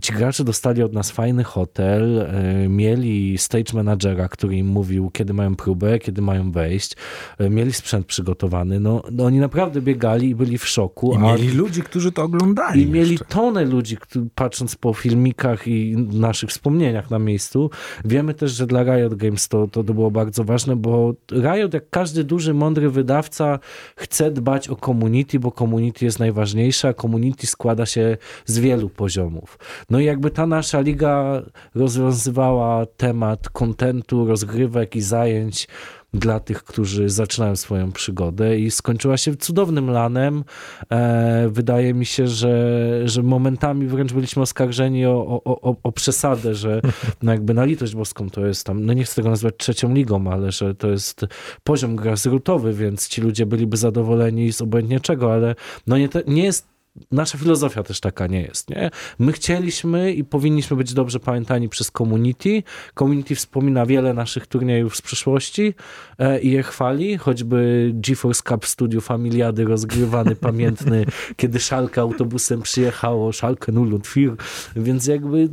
Ci 0.02 0.12
gracze 0.12 0.44
dostali 0.44 0.82
od 0.82 0.92
nas 0.92 1.10
fajny 1.10 1.44
hotel, 1.44 2.18
e, 2.20 2.68
mieli 2.68 3.38
stage 3.38 3.72
managera, 3.74 4.28
który 4.28 4.56
im 4.56 4.66
mówił, 4.66 5.10
kiedy 5.10 5.34
mają 5.34 5.56
próbę, 5.56 5.98
kiedy 5.98 6.22
mają 6.22 6.50
wejść, 6.52 6.96
e, 7.38 7.50
mieli 7.50 7.72
sprzęt 7.72 8.06
przygotowany. 8.06 8.80
No, 8.80 9.02
no 9.12 9.24
oni 9.24 9.38
naprawdę 9.38 9.80
biegali 9.80 10.28
i 10.28 10.34
byli 10.34 10.58
w 10.58 10.66
szoku. 10.66 11.12
I 11.12 11.16
a- 11.16 11.20
mieli 11.20 11.50
ludzi, 11.50 11.82
którzy 11.82 12.12
to 12.12 12.22
oglądali. 12.22 12.82
i 12.82 12.86
mieli 12.86 13.10
jeszcze. 13.10 13.24
tonę 13.26 13.64
ludzi, 13.64 13.96
patrząc 14.34 14.76
po 14.76 14.92
filmikach 14.94 15.68
i 15.68 15.96
naszych 16.12 16.50
wspomnieniach 16.50 17.10
na 17.10 17.18
miejscu. 17.18 17.70
Wiemy 18.04 18.34
też, 18.34 18.52
że 18.52 18.66
dla 18.66 18.82
Riot 18.82 19.14
Games 19.14 19.48
to, 19.48 19.66
to 19.68 19.82
było 19.84 20.10
bardzo 20.10 20.44
ważne, 20.44 20.76
bo 20.76 21.14
Riot, 21.32 21.74
jak 21.74 21.90
każdy 21.90 22.24
duży, 22.24 22.54
mądry 22.54 22.90
wydawca, 22.90 23.58
chce 23.96 24.30
dbać 24.30 24.68
o 24.68 24.76
community, 24.76 25.38
bo 25.40 25.50
community 25.50 26.04
jest 26.04 26.18
najważniejsze, 26.18 26.88
a 26.88 26.94
community 26.94 27.46
składa 27.52 27.86
się 27.86 28.16
z 28.46 28.58
wielu 28.58 28.88
poziomów. 28.88 29.58
No 29.90 30.00
i 30.00 30.04
jakby 30.04 30.30
ta 30.30 30.46
nasza 30.46 30.80
liga 30.80 31.42
rozwiązywała 31.74 32.86
temat 32.86 33.48
kontentu, 33.48 34.26
rozgrywek 34.26 34.96
i 34.96 35.00
zajęć 35.00 35.68
dla 36.14 36.40
tych, 36.40 36.64
którzy 36.64 37.08
zaczynają 37.08 37.56
swoją 37.56 37.92
przygodę 37.92 38.58
i 38.58 38.70
skończyła 38.70 39.16
się 39.16 39.36
cudownym 39.36 39.90
lanem. 39.90 40.44
E, 40.90 41.48
wydaje 41.48 41.94
mi 41.94 42.06
się, 42.06 42.26
że, 42.26 43.08
że 43.08 43.22
momentami 43.22 43.86
wręcz 43.86 44.12
byliśmy 44.12 44.42
oskarżeni 44.42 45.06
o, 45.06 45.40
o, 45.44 45.60
o, 45.60 45.76
o 45.82 45.92
przesadę, 45.92 46.54
że 46.54 46.80
no 47.22 47.32
jakby 47.32 47.54
na 47.54 47.64
litość 47.64 47.94
boską 47.94 48.30
to 48.30 48.46
jest 48.46 48.66
tam, 48.66 48.84
no 48.84 48.92
nie 48.92 49.04
chcę 49.04 49.14
tego 49.14 49.30
nazwać 49.30 49.54
trzecią 49.58 49.94
ligą, 49.94 50.30
ale 50.30 50.52
że 50.52 50.74
to 50.74 50.88
jest 50.88 51.26
poziom 51.64 51.96
grassrootowy, 51.96 52.72
więc 52.72 53.08
ci 53.08 53.20
ludzie 53.20 53.46
byliby 53.46 53.76
zadowoleni 53.76 54.52
z 54.52 54.62
obojętnie 54.62 55.00
czego, 55.00 55.32
ale 55.32 55.54
no 55.86 55.98
nie, 55.98 56.08
te, 56.08 56.22
nie 56.26 56.44
jest 56.44 56.72
Nasza 57.10 57.38
filozofia 57.38 57.82
też 57.82 58.00
taka 58.00 58.26
nie 58.26 58.42
jest. 58.42 58.70
Nie? 58.70 58.90
My 59.18 59.32
chcieliśmy 59.32 60.12
i 60.12 60.24
powinniśmy 60.24 60.76
być 60.76 60.94
dobrze 60.94 61.20
pamiętani 61.20 61.68
przez 61.68 61.90
community. 61.90 62.62
Community 62.94 63.34
wspomina 63.34 63.86
wiele 63.86 64.14
naszych 64.14 64.46
turniejów 64.46 64.96
z 64.96 65.02
przeszłości 65.02 65.74
e, 66.18 66.40
i 66.40 66.50
je 66.50 66.62
chwali, 66.62 67.18
choćby 67.18 67.90
GeForce 67.94 68.42
Cup 68.48 68.64
w 68.64 68.68
studiu 68.68 69.00
Familiady 69.00 69.64
rozgrywany, 69.64 70.36
pamiętny, 70.50 71.06
kiedy 71.36 71.60
Szalkę 71.60 72.00
autobusem 72.00 72.62
przyjechało, 72.62 73.32
Szalkę 73.32 73.72
Nullund 73.72 74.06
Fir, 74.06 74.36
więc 74.76 75.06
jakby 75.06 75.48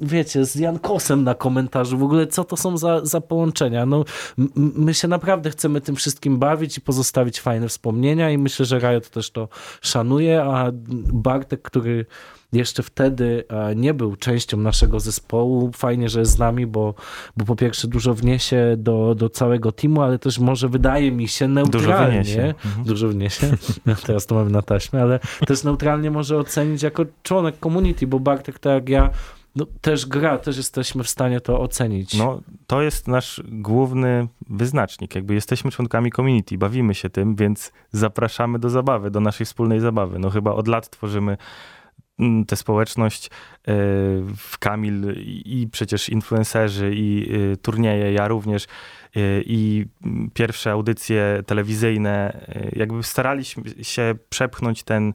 wiecie, 0.00 0.44
z 0.44 0.54
Jankosem 0.54 1.24
na 1.24 1.34
komentarzu, 1.34 1.98
w 1.98 2.02
ogóle 2.02 2.26
co 2.26 2.44
to 2.44 2.56
są 2.56 2.78
za, 2.78 3.04
za 3.04 3.20
połączenia. 3.20 3.86
No, 3.86 4.04
my 4.56 4.94
się 4.94 5.08
naprawdę 5.08 5.50
chcemy 5.50 5.80
tym 5.80 5.96
wszystkim 5.96 6.38
bawić 6.38 6.78
i 6.78 6.80
pozostawić 6.80 7.40
fajne 7.40 7.68
wspomnienia 7.68 8.30
i 8.30 8.38
myślę, 8.38 8.66
że 8.66 8.78
Riot 8.78 9.10
też 9.10 9.30
to 9.30 9.48
szanuje, 9.80 10.42
a 10.42 10.70
Bartek, 11.12 11.62
który 11.62 12.06
jeszcze 12.52 12.82
wtedy 12.82 13.44
e, 13.48 13.74
nie 13.76 13.94
był 13.94 14.16
częścią 14.16 14.56
naszego 14.56 15.00
zespołu. 15.00 15.70
Fajnie, 15.72 16.08
że 16.08 16.20
jest 16.20 16.32
z 16.32 16.38
nami, 16.38 16.66
bo, 16.66 16.94
bo 17.36 17.44
po 17.44 17.56
pierwsze 17.56 17.88
dużo 17.88 18.14
wniesie 18.14 18.74
do, 18.78 19.14
do 19.14 19.28
całego 19.28 19.72
teamu, 19.72 20.02
ale 20.02 20.18
też 20.18 20.38
może 20.38 20.68
wydaje 20.68 21.12
mi 21.12 21.28
się 21.28 21.48
neutralnie. 21.48 22.22
wniesie. 22.22 22.54
Dużo 22.84 23.08
wniesie. 23.08 23.46
No, 23.86 23.94
teraz 24.06 24.26
to 24.26 24.34
mamy 24.34 24.50
na 24.50 24.62
taśmie, 24.62 25.02
ale 25.02 25.20
też 25.46 25.64
neutralnie 25.64 26.10
może 26.10 26.38
ocenić 26.38 26.82
jako 26.82 27.04
członek 27.22 27.54
community, 27.62 28.06
bo 28.06 28.20
Bartek, 28.20 28.58
tak 28.58 28.72
jak 28.72 28.88
ja, 28.88 29.10
no, 29.56 29.66
też 29.80 30.06
gra, 30.06 30.38
też 30.38 30.56
jesteśmy 30.56 31.04
w 31.04 31.10
stanie 31.10 31.40
to 31.40 31.60
ocenić. 31.60 32.14
No, 32.14 32.40
to 32.66 32.82
jest 32.82 33.08
nasz 33.08 33.42
główny 33.48 34.28
wyznacznik. 34.48 35.14
Jakby 35.14 35.34
jesteśmy 35.34 35.70
członkami 35.70 36.12
community, 36.12 36.58
bawimy 36.58 36.94
się 36.94 37.10
tym, 37.10 37.36
więc 37.36 37.72
zapraszamy 37.92 38.58
do 38.58 38.70
zabawy, 38.70 39.10
do 39.10 39.20
naszej 39.20 39.46
wspólnej 39.46 39.80
zabawy. 39.80 40.18
No 40.18 40.30
chyba 40.30 40.52
od 40.52 40.68
lat 40.68 40.90
tworzymy 40.90 41.36
mm, 42.18 42.44
tę 42.44 42.56
społeczność 42.56 43.26
e, 43.26 43.30
w 44.36 44.58
Kamil 44.58 45.14
i 45.44 45.68
przecież 45.72 46.08
influencerzy 46.08 46.92
i 46.94 47.32
e, 47.52 47.56
turnieje, 47.56 48.12
ja 48.12 48.28
również 48.28 48.64
e, 48.64 48.68
i 49.40 49.86
mm, 50.04 50.30
pierwsze 50.34 50.70
audycje 50.70 51.42
telewizyjne, 51.46 52.32
e, 52.48 52.68
jakby 52.72 53.02
staraliśmy 53.02 53.64
się 53.82 54.14
przepchnąć 54.28 54.82
ten 54.82 55.12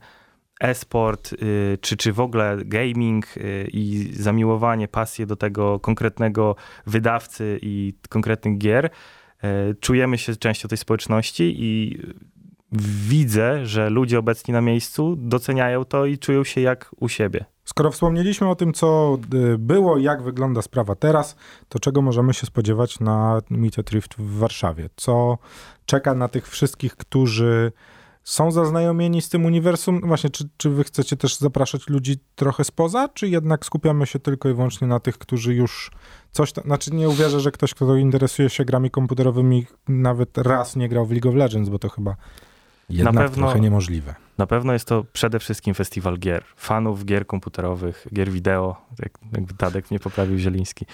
e-sport, 0.61 1.33
y, 1.33 1.77
czy, 1.81 1.97
czy 1.97 2.13
w 2.13 2.19
ogóle 2.19 2.57
gaming 2.65 3.37
y, 3.37 3.67
i 3.73 4.13
zamiłowanie, 4.13 4.87
pasję 4.87 5.25
do 5.25 5.35
tego 5.35 5.79
konkretnego 5.79 6.55
wydawcy 6.85 7.59
i 7.61 7.93
konkretnych 8.09 8.57
gier. 8.57 8.85
Y, 8.85 9.75
Czujemy 9.79 10.17
się 10.17 10.35
częścią 10.35 10.67
tej 10.67 10.77
społeczności 10.77 11.55
i 11.57 11.99
widzę, 13.07 13.65
że 13.65 13.89
ludzie 13.89 14.19
obecni 14.19 14.53
na 14.53 14.61
miejscu 14.61 15.15
doceniają 15.15 15.85
to 15.85 16.05
i 16.05 16.17
czują 16.17 16.43
się 16.43 16.61
jak 16.61 16.91
u 16.99 17.09
siebie. 17.09 17.45
Skoro 17.65 17.91
wspomnieliśmy 17.91 18.49
o 18.49 18.55
tym, 18.55 18.73
co 18.73 19.17
y, 19.33 19.57
było, 19.57 19.97
jak 19.97 20.23
wygląda 20.23 20.61
sprawa 20.61 20.95
teraz, 20.95 21.35
to 21.69 21.79
czego 21.79 22.01
możemy 22.01 22.33
się 22.33 22.45
spodziewać 22.45 22.99
na 22.99 23.41
Meet 23.49 23.81
Drift 23.81 24.15
w 24.17 24.37
Warszawie? 24.37 24.89
Co 24.95 25.37
czeka 25.85 26.15
na 26.15 26.27
tych 26.27 26.47
wszystkich, 26.47 26.95
którzy 26.95 27.71
są 28.25 28.51
zaznajomieni 28.51 29.21
z 29.21 29.29
tym 29.29 29.45
uniwersum? 29.45 30.01
Właśnie, 30.01 30.29
czy, 30.29 30.49
czy 30.57 30.69
wy 30.69 30.83
chcecie 30.83 31.17
też 31.17 31.37
zapraszać 31.37 31.89
ludzi 31.89 32.15
trochę 32.35 32.63
spoza, 32.63 33.09
czy 33.09 33.27
jednak 33.27 33.65
skupiamy 33.65 34.05
się 34.05 34.19
tylko 34.19 34.49
i 34.49 34.53
wyłącznie 34.53 34.87
na 34.87 34.99
tych, 34.99 35.17
którzy 35.17 35.53
już 35.53 35.91
coś 36.31 36.51
tam, 36.51 36.63
znaczy 36.63 36.93
nie 36.93 37.09
uwierzę, 37.09 37.39
że 37.39 37.51
ktoś, 37.51 37.73
kto 37.73 37.95
interesuje 37.95 38.49
się 38.49 38.65
grami 38.65 38.91
komputerowymi 38.91 39.65
nawet 39.87 40.37
raz 40.37 40.75
nie 40.75 40.89
grał 40.89 41.05
w 41.05 41.11
League 41.11 41.29
of 41.29 41.35
Legends, 41.35 41.69
bo 41.69 41.79
to 41.79 41.89
chyba 41.89 42.15
jednak 42.89 43.13
Na 43.15 43.21
pewno- 43.21 43.35
trochę 43.47 43.59
niemożliwe. 43.59 44.15
Na 44.37 44.47
pewno 44.47 44.73
jest 44.73 44.87
to 44.87 45.05
przede 45.13 45.39
wszystkim 45.39 45.73
festiwal 45.73 46.17
gier. 46.17 46.43
Fanów 46.55 47.05
gier 47.05 47.27
komputerowych, 47.27 48.07
gier 48.13 48.31
wideo, 48.31 48.75
jak, 48.99 49.11
jakby 49.33 49.53
Tadek 49.53 49.91
mnie 49.91 49.99
poprawił 49.99 50.37
Zieliński. 50.37 50.85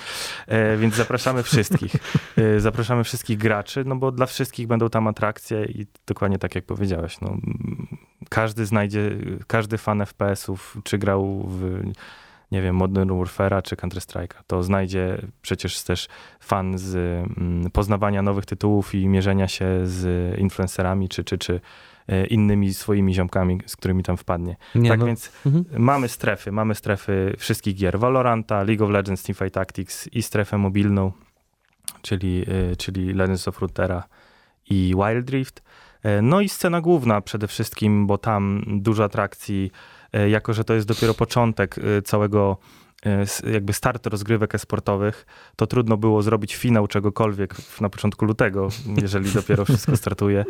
E, 0.48 0.78
więc 0.78 0.96
zapraszamy 0.96 1.44
wszystkich. 1.44 1.96
E, 2.38 2.60
zapraszamy 2.60 3.04
wszystkich 3.04 3.38
graczy, 3.38 3.84
no 3.86 3.96
bo 3.96 4.12
dla 4.12 4.26
wszystkich 4.26 4.68
będą 4.68 4.90
tam 4.90 5.08
atrakcje 5.08 5.66
i 5.66 5.86
dokładnie 6.08 6.38
tak 6.40 6.56
jak 6.56 6.66
powiedziałeś, 6.66 7.22
no, 7.22 7.38
każdy 8.30 8.66
znajdzie, 8.66 9.12
każdy 9.48 9.78
fan 9.78 10.06
FPS-ów, 10.06 10.78
czy 10.84 10.98
grał 10.98 11.44
w 11.48 11.84
nie 12.52 12.62
wiem, 12.62 12.76
Modern 12.76 13.10
Warfare'a 13.10 13.62
czy 13.62 13.76
Counter-Strike'a, 13.76 14.36
to 14.48 14.64
znajdzie 14.64 15.22
przecież 15.42 15.84
też 15.84 16.08
fan 16.40 16.78
z 16.78 16.96
mm, 16.96 17.72
poznawania 17.72 18.22
nowych 18.22 18.46
tytułów 18.46 18.96
i 18.96 19.08
mierzenia 19.08 19.48
się 19.48 19.66
z 19.84 20.40
influencerami, 20.40 21.10
czy, 21.10 21.24
czy, 21.24 21.38
czy 21.38 21.62
innymi 22.30 22.74
swoimi 22.74 23.14
ziomkami, 23.14 23.60
z 23.66 23.76
którymi 23.76 24.04
tam 24.04 24.18
wpadnie. 24.18 24.56
Nie, 24.76 24.90
tak 24.90 25.00
no, 25.00 25.06
więc 25.06 25.32
mhm. 25.46 25.66
mamy 25.78 26.08
strefy, 26.08 26.52
mamy 26.52 26.76
strefy 26.76 27.36
wszystkich 27.38 27.76
gier. 27.76 28.00
Valoranta, 28.00 28.64
League 28.64 28.86
of 28.86 28.92
Legends, 28.92 29.24
Teamfight 29.24 29.54
Tactics 29.54 30.08
i 30.08 30.24
strefę 30.24 30.58
mobilną, 30.58 31.12
czyli, 32.02 32.46
y, 32.72 32.76
czyli 32.76 33.14
Legends 33.14 33.48
of 33.48 33.60
Runeterra 33.60 34.04
i 34.70 34.94
Wild 34.96 35.30
Rift. 35.30 35.64
E, 36.04 36.22
No 36.22 36.42
i 36.42 36.50
scena 36.50 36.82
główna 36.82 37.22
przede 37.22 37.48
wszystkim, 37.48 38.08
bo 38.08 38.18
tam 38.18 38.64
dużo 38.68 39.04
atrakcji, 39.04 39.72
e, 40.14 40.30
jako 40.30 40.54
że 40.54 40.64
to 40.64 40.74
jest 40.74 40.88
dopiero 40.88 41.14
początek 41.14 41.76
e, 41.78 42.02
całego 42.02 42.58
e, 42.58 42.81
jakby 43.54 43.74
start 43.74 44.08
rozgrywek 44.08 44.56
e-sportowych, 44.56 45.26
to 45.56 45.68
trudno 45.68 45.98
było 45.98 46.22
zrobić 46.22 46.56
finał 46.56 46.88
czegokolwiek 46.88 47.56
na 47.82 47.90
początku 47.90 48.26
lutego, 48.26 48.70
jeżeli 49.02 49.32
dopiero 49.42 49.66
wszystko 49.66 49.98
startuje. 49.98 50.46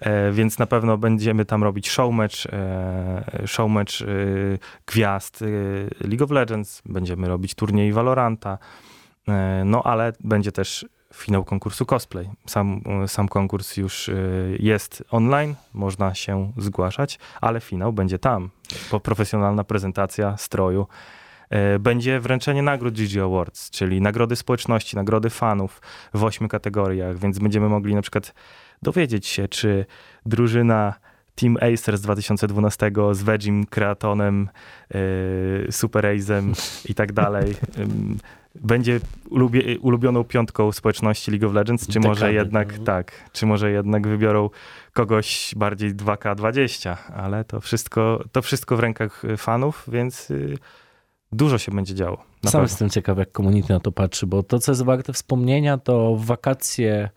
E, 0.00 0.32
więc 0.32 0.58
na 0.58 0.66
pewno 0.66 0.98
będziemy 0.98 1.44
tam 1.44 1.62
robić 1.62 1.90
showmatch, 1.90 2.46
e, 2.46 3.42
showmatch 3.46 4.02
e, 4.02 4.06
gwiazd 4.86 5.42
e, 5.42 5.46
League 6.08 6.24
of 6.24 6.30
Legends, 6.30 6.82
będziemy 6.86 7.28
robić 7.28 7.54
turniej 7.54 7.92
Valoranta, 7.92 8.58
e, 9.28 9.62
no 9.64 9.82
ale 9.82 10.12
będzie 10.20 10.52
też 10.52 10.86
finał 11.14 11.44
konkursu 11.44 11.86
cosplay. 11.86 12.30
Sam, 12.46 12.80
e, 13.04 13.08
sam 13.08 13.28
konkurs 13.28 13.76
już 13.76 14.08
e, 14.08 14.12
jest 14.58 15.04
online, 15.10 15.54
można 15.74 16.14
się 16.14 16.52
zgłaszać, 16.56 17.18
ale 17.40 17.60
finał 17.60 17.92
będzie 17.92 18.18
tam. 18.18 18.50
Profesjonalna 19.02 19.64
prezentacja 19.64 20.36
stroju. 20.36 20.86
E, 21.54 21.78
Będzie 21.78 22.20
wręczenie 22.20 22.62
nagród 22.62 22.94
GG 22.94 23.22
Awards, 23.22 23.70
czyli 23.70 24.00
nagrody 24.00 24.36
społeczności, 24.36 24.96
nagrody 24.96 25.30
fanów 25.30 25.80
w 26.14 26.24
ośmiu 26.24 26.48
kategoriach, 26.48 27.18
więc 27.18 27.38
będziemy 27.38 27.68
mogli 27.68 27.94
na 27.94 28.02
przykład 28.02 28.34
dowiedzieć 28.82 29.26
się, 29.26 29.48
czy 29.48 29.86
drużyna 30.26 30.94
Team 31.34 31.56
Acer 31.56 31.98
z 31.98 32.00
2012 32.00 32.90
z 33.12 33.22
Vegim, 33.22 33.66
Kreatonem, 33.66 34.48
yy, 34.94 35.72
Super 35.72 36.04
Ace'em 36.04 36.52
i 36.90 36.94
tak 36.94 37.12
dalej 37.12 37.54
będzie 38.54 39.00
ulubie, 39.30 39.78
ulubioną 39.78 40.24
piątką 40.24 40.72
społeczności 40.72 41.30
League 41.30 41.46
of 41.46 41.54
Legends, 41.54 41.88
czy 41.88 42.00
może 42.00 42.14
Dekady, 42.14 42.34
jednak 42.34 42.78
no. 42.78 42.84
tak, 42.84 43.12
czy 43.32 43.46
może 43.46 43.70
jednak 43.70 44.06
wybiorą 44.06 44.50
kogoś 44.92 45.54
bardziej 45.56 45.94
2K20, 45.94 46.96
ale 47.16 47.44
to 47.44 47.60
wszystko, 47.60 48.24
to 48.32 48.42
wszystko 48.42 48.76
w 48.76 48.80
rękach 48.80 49.22
fanów, 49.36 49.84
więc 49.88 50.30
y, 50.30 50.58
dużo 51.36 51.58
się 51.58 51.72
będzie 51.72 51.94
działo. 51.94 52.16
Sam 52.16 52.26
pewno. 52.42 52.62
jestem 52.62 52.90
ciekaw, 52.90 53.18
jak 53.18 53.32
community 53.32 53.72
na 53.72 53.80
to 53.80 53.92
patrzy, 53.92 54.26
bo 54.26 54.42
to, 54.42 54.58
co 54.58 54.72
jest 54.72 54.82
warte 54.82 55.12
wspomnienia, 55.12 55.78
to 55.78 56.16
w 56.16 56.24
wakacje 56.24 57.10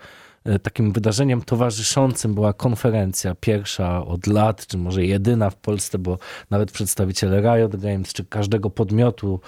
e, 0.43 0.59
takim 0.59 0.91
wydarzeniem 0.91 1.41
towarzyszącym 1.41 2.33
była 2.33 2.53
konferencja, 2.53 3.35
pierwsza 3.35 4.05
od 4.05 4.27
lat, 4.27 4.67
czy 4.67 4.77
może 4.77 5.05
jedyna 5.05 5.49
w 5.49 5.55
Polsce, 5.55 5.99
bo 5.99 6.17
nawet 6.49 6.71
przedstawiciele 6.71 7.41
Riot 7.41 7.75
Games, 7.75 8.13
czy 8.13 8.25
każdego 8.25 8.69
podmiotu 8.69 9.39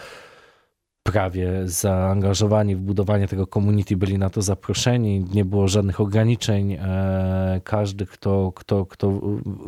prawie 1.04 1.52
zaangażowani 1.66 2.76
w 2.76 2.80
budowanie 2.80 3.28
tego 3.28 3.48
community 3.48 3.98
byli 3.98 4.18
na 4.18 4.30
to 4.30 4.42
zaproszeni, 4.42 5.26
nie 5.34 5.46
było 5.46 5.68
żadnych 5.68 6.02
ograniczeń. 6.02 6.74
E, 6.74 7.62
Każdy, 7.64 8.06
kto, 8.06 8.52
kto, 8.56 8.86
kto 8.86 9.22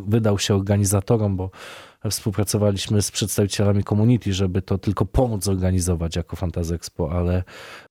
wydał 0.08 0.39
się 0.39 0.55
organizatorom, 0.55 1.38
bo 1.38 1.50
współpracowaliśmy 2.10 3.01
z 3.01 3.12
przedstawicielami 3.12 3.84
community, 3.84 4.34
żeby 4.34 4.62
to 4.62 4.77
tylko 4.77 5.05
pomóc 5.05 5.43
zorganizować 5.43 6.15
jako 6.15 6.36
Fantasy 6.36 6.75
Expo, 6.75 7.12
ale 7.12 7.43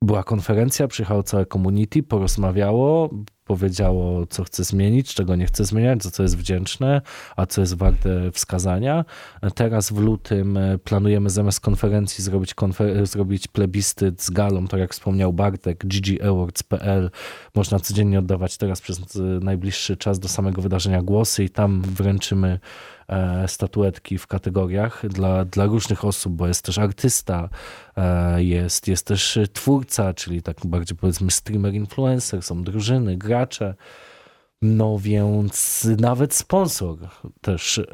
była 0.03 0.23
konferencja, 0.23 0.89
przyjechało 0.89 1.23
całe 1.23 1.47
community, 1.47 2.03
porozmawiało, 2.03 3.11
powiedziało, 3.51 4.27
co 4.27 4.45
chce 4.45 4.65
zmienić, 4.65 5.15
czego 5.15 5.37
nie 5.37 5.47
chce 5.47 5.65
zmieniać, 5.65 6.03
za 6.03 6.11
co 6.11 6.23
jest 6.23 6.37
wdzięczne, 6.37 7.03
a 7.37 7.47
co 7.47 7.61
jest 7.61 7.77
warte 7.77 8.31
wskazania. 8.33 9.05
Teraz 9.55 9.93
w 9.93 9.99
lutym 9.99 10.57
e, 10.57 10.79
planujemy 10.79 11.31
zamiast 11.31 11.61
konferencji 11.61 12.25
zrobić, 12.25 12.55
konfer- 12.55 13.07
zrobić 13.07 13.49
plebiscyt 13.49 14.23
z 14.23 14.31
galą, 14.31 14.67
tak 14.67 14.81
jak 14.81 14.93
wspomniał 14.93 15.33
Bartek, 15.33 15.85
ggawards.pl. 15.87 17.11
Można 17.55 17.81
codziennie 17.81 18.19
oddawać 18.19 18.57
teraz 18.57 18.81
przez 18.81 19.17
e, 19.17 19.21
najbliższy 19.23 19.97
czas 19.97 20.19
do 20.19 20.29
samego 20.29 20.63
wydarzenia 20.63 21.03
głosy 21.03 21.45
i 21.45 21.51
tam 21.51 21.83
wręczymy 21.83 22.49
e, 22.49 22.61
statuetki 23.47 24.19
w 24.19 24.27
kategoriach 24.27 25.09
dla, 25.09 25.45
dla 25.45 25.65
różnych 25.65 26.05
osób, 26.05 26.33
bo 26.33 26.47
jest 26.47 26.65
też 26.65 26.79
artysta, 26.79 27.49
e, 27.97 28.45
jest, 28.45 28.89
jest 28.89 29.07
też 29.07 29.39
twórca, 29.53 30.15
czyli 30.15 30.43
tak 30.43 30.57
bardziej 30.65 30.97
powiedzmy 30.97 31.31
streamer, 31.31 31.75
influencer, 31.75 32.43
są 32.43 32.63
drużyny, 32.63 33.17
gracze. 33.17 33.75
No 34.63 34.99
więc 34.99 35.89
nawet 35.99 36.35
sponsor 36.35 36.99
też, 37.41 37.79
e, 37.79 37.85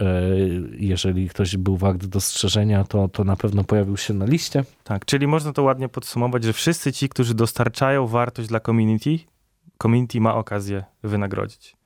jeżeli 0.79 1.29
ktoś 1.29 1.57
był 1.57 1.77
wart 1.77 2.07
dostrzeżenia, 2.07 2.85
to, 2.85 3.09
to 3.09 3.25
na 3.25 3.37
pewno 3.37 3.65
pojawił 3.65 3.97
się 3.97 4.15
na 4.15 4.25
liście. 4.25 4.65
Tak, 4.85 5.05
czyli 5.05 5.27
można 5.27 5.53
to 5.53 5.63
ładnie 5.63 5.89
podsumować, 5.89 6.45
że 6.45 6.53
wszyscy 6.53 6.93
ci, 6.93 7.09
którzy 7.09 7.35
dostarczają 7.35 8.07
wartość 8.07 8.49
dla 8.49 8.61
community, 8.61 9.19
community 9.83 10.21
ma 10.21 10.35
okazję 10.35 10.85
wynagrodzić. 11.03 11.77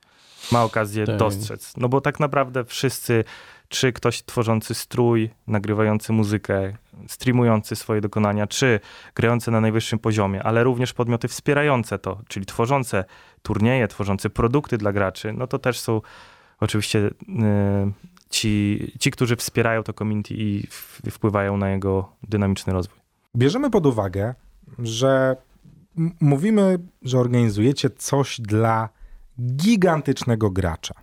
Ma 0.51 0.63
okazję 0.63 1.05
Tak. 1.05 1.17
dostrzec. 1.17 1.73
No 1.77 1.89
bo 1.89 2.01
tak 2.01 2.19
naprawdę 2.19 2.65
wszyscy, 2.65 3.23
czy 3.69 3.93
ktoś 3.93 4.23
tworzący 4.23 4.73
strój, 4.73 5.29
nagrywający 5.47 6.13
muzykę, 6.13 6.73
streamujący 7.07 7.75
swoje 7.75 8.01
dokonania, 8.01 8.47
czy 8.47 8.79
grający 9.15 9.51
na 9.51 9.61
najwyższym 9.61 9.99
poziomie, 9.99 10.43
ale 10.43 10.63
również 10.63 10.93
podmioty 10.93 11.27
wspierające 11.27 11.99
to, 11.99 12.19
czyli 12.27 12.45
tworzące 12.45 13.05
turnieje, 13.41 13.87
tworzące 13.87 14.29
produkty 14.29 14.77
dla 14.77 14.91
graczy, 14.93 15.33
no 15.33 15.47
to 15.47 15.59
też 15.59 15.79
są 15.79 16.01
oczywiście 16.59 16.99
y, 16.99 17.11
ci, 18.29 18.79
ci, 18.99 19.11
którzy 19.11 19.35
wspierają 19.35 19.83
to 19.83 19.93
community 19.93 20.33
i 20.33 20.67
w, 20.67 21.01
wpływają 21.11 21.57
na 21.57 21.69
jego 21.69 22.11
dynamiczny 22.23 22.73
rozwój. 22.73 22.99
Bierzemy 23.35 23.69
pod 23.69 23.85
uwagę, 23.85 24.35
że 24.79 25.35
m- 25.97 26.11
mówimy, 26.21 26.79
że 27.01 27.19
organizujecie 27.19 27.89
coś 27.89 28.41
dla 28.41 28.89
gigantycznego 29.39 30.51
gracza. 30.51 30.93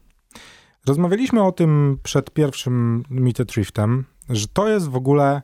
Rozmawialiśmy 0.87 1.43
o 1.43 1.53
tym 1.53 1.99
przed 2.03 2.31
pierwszym 2.31 3.03
Meet 3.11 3.39
Riftem, 3.57 4.05
że 4.29 4.49
to 4.49 4.69
jest 4.69 4.89
w 4.89 4.97
ogóle 4.97 5.43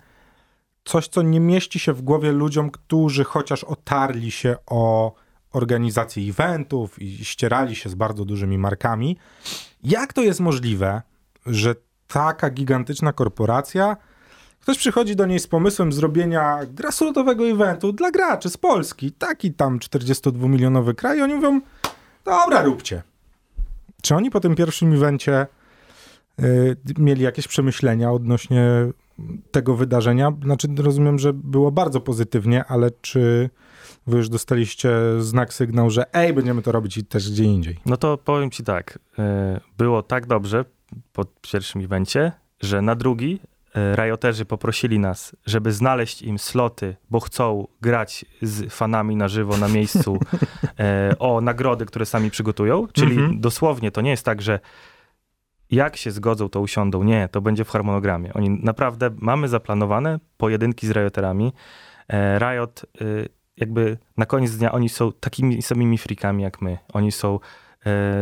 coś, 0.85 1.09
co 1.09 1.23
nie 1.23 1.41
mieści 1.41 1.79
się 1.79 1.93
w 1.93 2.03
głowie 2.03 2.33
ludziom, 2.33 2.71
którzy 2.71 3.25
chociaż 3.25 3.65
otarli 3.65 4.31
się 4.31 4.57
o 4.67 5.15
organizację 5.53 6.31
eventów 6.31 7.03
i 7.03 7.25
ścierali 7.25 7.77
się 7.77 7.89
z 7.89 7.95
bardzo 7.95 8.25
dużymi 8.25 8.59
markami. 8.59 9.17
Jak 9.83 10.13
to 10.13 10.23
jest 10.23 10.41
możliwe, 10.41 11.03
że 11.47 11.75
taka 12.07 12.51
gigantyczna 12.51 13.13
korporacja 13.13 13.97
Ktoś 14.65 14.79
przychodzi 14.79 15.17
do 15.17 15.27
niej 15.27 15.41
z 15.41 15.47
pomysłem 15.47 15.93
zrobienia 15.93 16.59
grassrootowego 16.67 17.49
eventu 17.49 17.93
dla 17.93 18.11
graczy 18.11 18.51
z 18.51 18.57
Polski, 18.57 19.13
taki 19.13 19.53
tam 19.53 19.79
42-milionowy 19.79 20.95
kraj, 20.95 21.19
i 21.19 21.23
oni 21.23 21.35
mówią, 21.35 21.61
dobra, 22.25 22.63
róbcie. 22.63 23.03
Czy 24.03 24.15
oni 24.15 24.31
po 24.31 24.41
tym 24.41 24.55
pierwszym 24.55 24.93
evencie 24.93 25.47
y, 26.43 26.77
mieli 26.99 27.23
jakieś 27.23 27.49
przemyślenia 27.49 28.13
odnośnie 28.13 28.65
tego 29.51 29.75
wydarzenia? 29.75 30.33
Znaczy, 30.45 30.69
rozumiem, 30.79 31.19
że 31.19 31.33
było 31.33 31.73
bardzo 31.73 32.01
pozytywnie, 32.01 32.65
ale 32.65 32.91
czy 32.91 33.51
wy 34.07 34.17
już 34.17 34.29
dostaliście 34.29 34.91
znak, 35.19 35.55
sygnał, 35.55 35.91
że 35.91 36.15
ej, 36.15 36.33
będziemy 36.33 36.63
to 36.63 36.73
robić 36.73 36.97
i 36.97 37.05
też 37.05 37.31
gdzie 37.31 37.45
indziej? 37.45 37.79
No 37.87 37.97
to 37.97 38.19
powiem 38.19 38.51
ci 38.51 38.65
tak, 38.65 38.99
e, 39.19 39.61
było 39.79 40.03
tak 40.03 40.27
dobrze 40.27 40.65
po 41.13 41.25
pierwszym 41.41 41.81
evencie, 41.85 42.33
że 42.61 42.83
na 42.83 42.95
drugi 42.95 43.41
e, 43.75 43.97
Rioterzy 43.97 44.45
poprosili 44.45 44.99
nas, 44.99 45.37
żeby 45.47 45.73
znaleźć 45.73 46.23
im 46.23 46.39
sloty, 46.39 46.97
bo 47.11 47.21
chcą 47.21 47.67
grać 47.81 48.25
z 48.43 48.73
fanami 48.73 49.17
na 49.17 49.29
żywo 49.29 49.57
na 49.57 49.69
miejscu 49.69 50.19
e, 50.79 51.15
o 51.19 51.41
nagrody, 51.41 51.87
które 51.87 52.07
sami 52.07 52.31
przygotują. 52.31 52.87
Czyli 52.93 53.17
Mhm. 53.17 53.41
dosłownie 53.41 53.91
to 53.91 54.01
nie 54.01 54.11
jest 54.11 54.25
tak, 54.25 54.43
że 54.43 54.61
jak 55.71 55.97
się 55.97 56.11
zgodzą, 56.11 56.49
to 56.49 56.61
usiądą. 56.61 57.03
Nie, 57.03 57.29
to 57.29 57.41
będzie 57.41 57.65
w 57.65 57.71
harmonogramie. 57.71 58.35
Oni 58.35 58.51
naprawdę, 58.51 59.11
mamy 59.19 59.49
zaplanowane 59.49 60.19
pojedynki 60.37 60.87
z 60.87 60.91
Rioterami. 60.91 61.53
E, 62.09 62.39
Riot, 62.39 62.87
jakby 63.57 63.99
na 64.17 64.27
koniec 64.27 64.57
dnia, 64.57 64.73
oni 64.73 64.89
są 64.89 65.13
takimi 65.13 65.63
samymi 65.63 65.99
freakami 65.99 66.43
jak 66.43 66.63
my. 66.63 66.79
Oni 66.93 67.13
są 67.13 67.39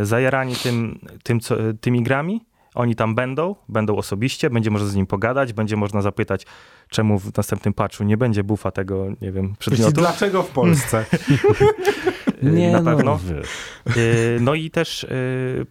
zajarani 0.03 0.55
tym, 0.57 0.99
tym 1.23 1.41
co, 1.41 1.57
tymi 1.81 2.03
grami. 2.03 2.45
Oni 2.75 2.97
tam 2.97 3.15
będą, 3.15 3.57
będą 3.69 3.97
osobiście, 3.97 4.51
będzie 4.51 4.71
można 4.71 4.89
z 4.89 4.95
nim 4.95 5.07
pogadać, 5.07 5.53
będzie 5.53 5.77
można 5.77 6.03
zapytać, 6.03 6.47
czemu 6.89 7.19
w 7.19 7.37
następnym 7.37 7.75
patchu 7.75 8.05
nie 8.05 8.17
będzie 8.17 8.45
bufa 8.45 8.71
tego, 8.71 9.07
nie 9.23 9.33
wiem, 9.33 9.55
przedmiotu. 9.59 9.93
dlaczego 9.93 10.43
w 10.43 10.51
Polsce? 10.51 11.05
Nie, 12.43 12.73
na 12.73 12.81
no, 12.81 12.97
pewno. 12.97 13.19
Y, 13.97 14.39
No 14.41 14.55
i 14.55 14.71
też 14.71 15.05
y, 15.05 15.67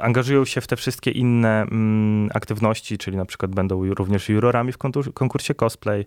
angażują 0.00 0.44
się 0.44 0.60
w 0.60 0.66
te 0.66 0.76
wszystkie 0.76 1.10
inne 1.10 1.62
mm, 1.62 2.30
aktywności, 2.34 2.98
czyli 2.98 3.16
na 3.16 3.24
przykład 3.24 3.54
będą 3.54 3.94
również 3.94 4.28
jurorami 4.28 4.72
w 4.72 4.78
konkursie 5.14 5.54
cosplay. 5.54 6.06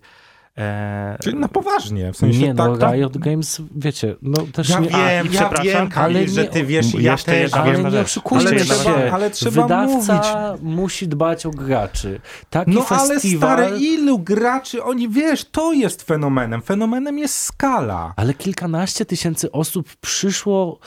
E, 0.58 1.18
Czyli 1.24 1.38
na 1.38 1.48
poważnie, 1.48 2.14
w 2.14 2.18
sensie 2.18 2.40
nie, 2.40 2.54
no 2.54 2.72
tak, 2.72 2.80
tak. 2.80 2.94
Riot 2.94 3.18
Games, 3.18 3.62
wiecie, 3.76 4.16
no 4.22 4.38
też 4.54 4.70
Ja 4.70 4.80
nie... 4.80 4.88
wiem, 4.90 5.00
A, 5.00 5.12
ja 5.12 5.24
przepraszam, 5.24 5.64
wiem, 5.66 5.90
Kamil, 5.90 6.18
ale 6.18 6.28
że 6.28 6.46
ty 6.46 6.64
wiesz, 6.66 6.94
ja 6.94 7.18
też 7.18 7.42
jedna 7.42 7.64
wiem. 7.64 7.86
Ale 7.86 7.92
nie 7.96 8.00
oszukujmy 8.02 8.50
Ale 8.50 8.66
się. 8.66 9.14
ale 9.14 9.30
trzeba 9.32 9.62
Wydawca 9.64 10.56
musi 10.62 11.08
dbać 11.08 11.46
o 11.46 11.50
graczy. 11.52 12.20
Taki 12.50 12.72
No 12.72 12.86
ale 12.90 13.08
festiwal... 13.08 13.58
stary, 13.68 13.80
ilu 13.80 14.20
graczy, 14.20 14.84
oni, 14.84 15.10
wiesz, 15.10 15.46
to 15.52 15.74
jest 15.74 16.04
fenomenem. 16.04 16.62
Fenomenem 16.62 17.20
jest 17.20 17.38
skala. 17.38 18.14
Ale 18.16 18.34
kilkanaście 18.34 19.06
tysięcy 19.06 19.52
osób 19.52 19.96
przyszło 20.02 20.80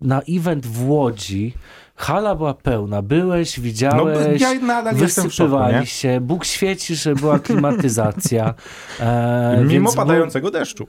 na 0.00 0.22
event 0.28 0.66
w 0.66 0.88
Łodzi. 0.88 1.54
Hala 1.98 2.34
była 2.34 2.54
pełna. 2.54 3.02
Byłeś, 3.02 3.58
No 3.58 3.64
widziałeś, 3.64 4.40
ja 4.40 4.54
nadal 4.54 4.96
jestem 4.96 5.30
w 5.30 5.34
szoku, 5.34 5.50
wysypywali 5.50 5.86
się. 5.86 6.20
Bóg 6.20 6.44
świeci, 6.44 6.94
że 6.96 7.14
była 7.14 7.38
klimatyzacja. 7.38 8.54
E, 9.00 9.64
Mimo 9.64 9.92
padającego 9.92 10.50
deszczu. 10.50 10.86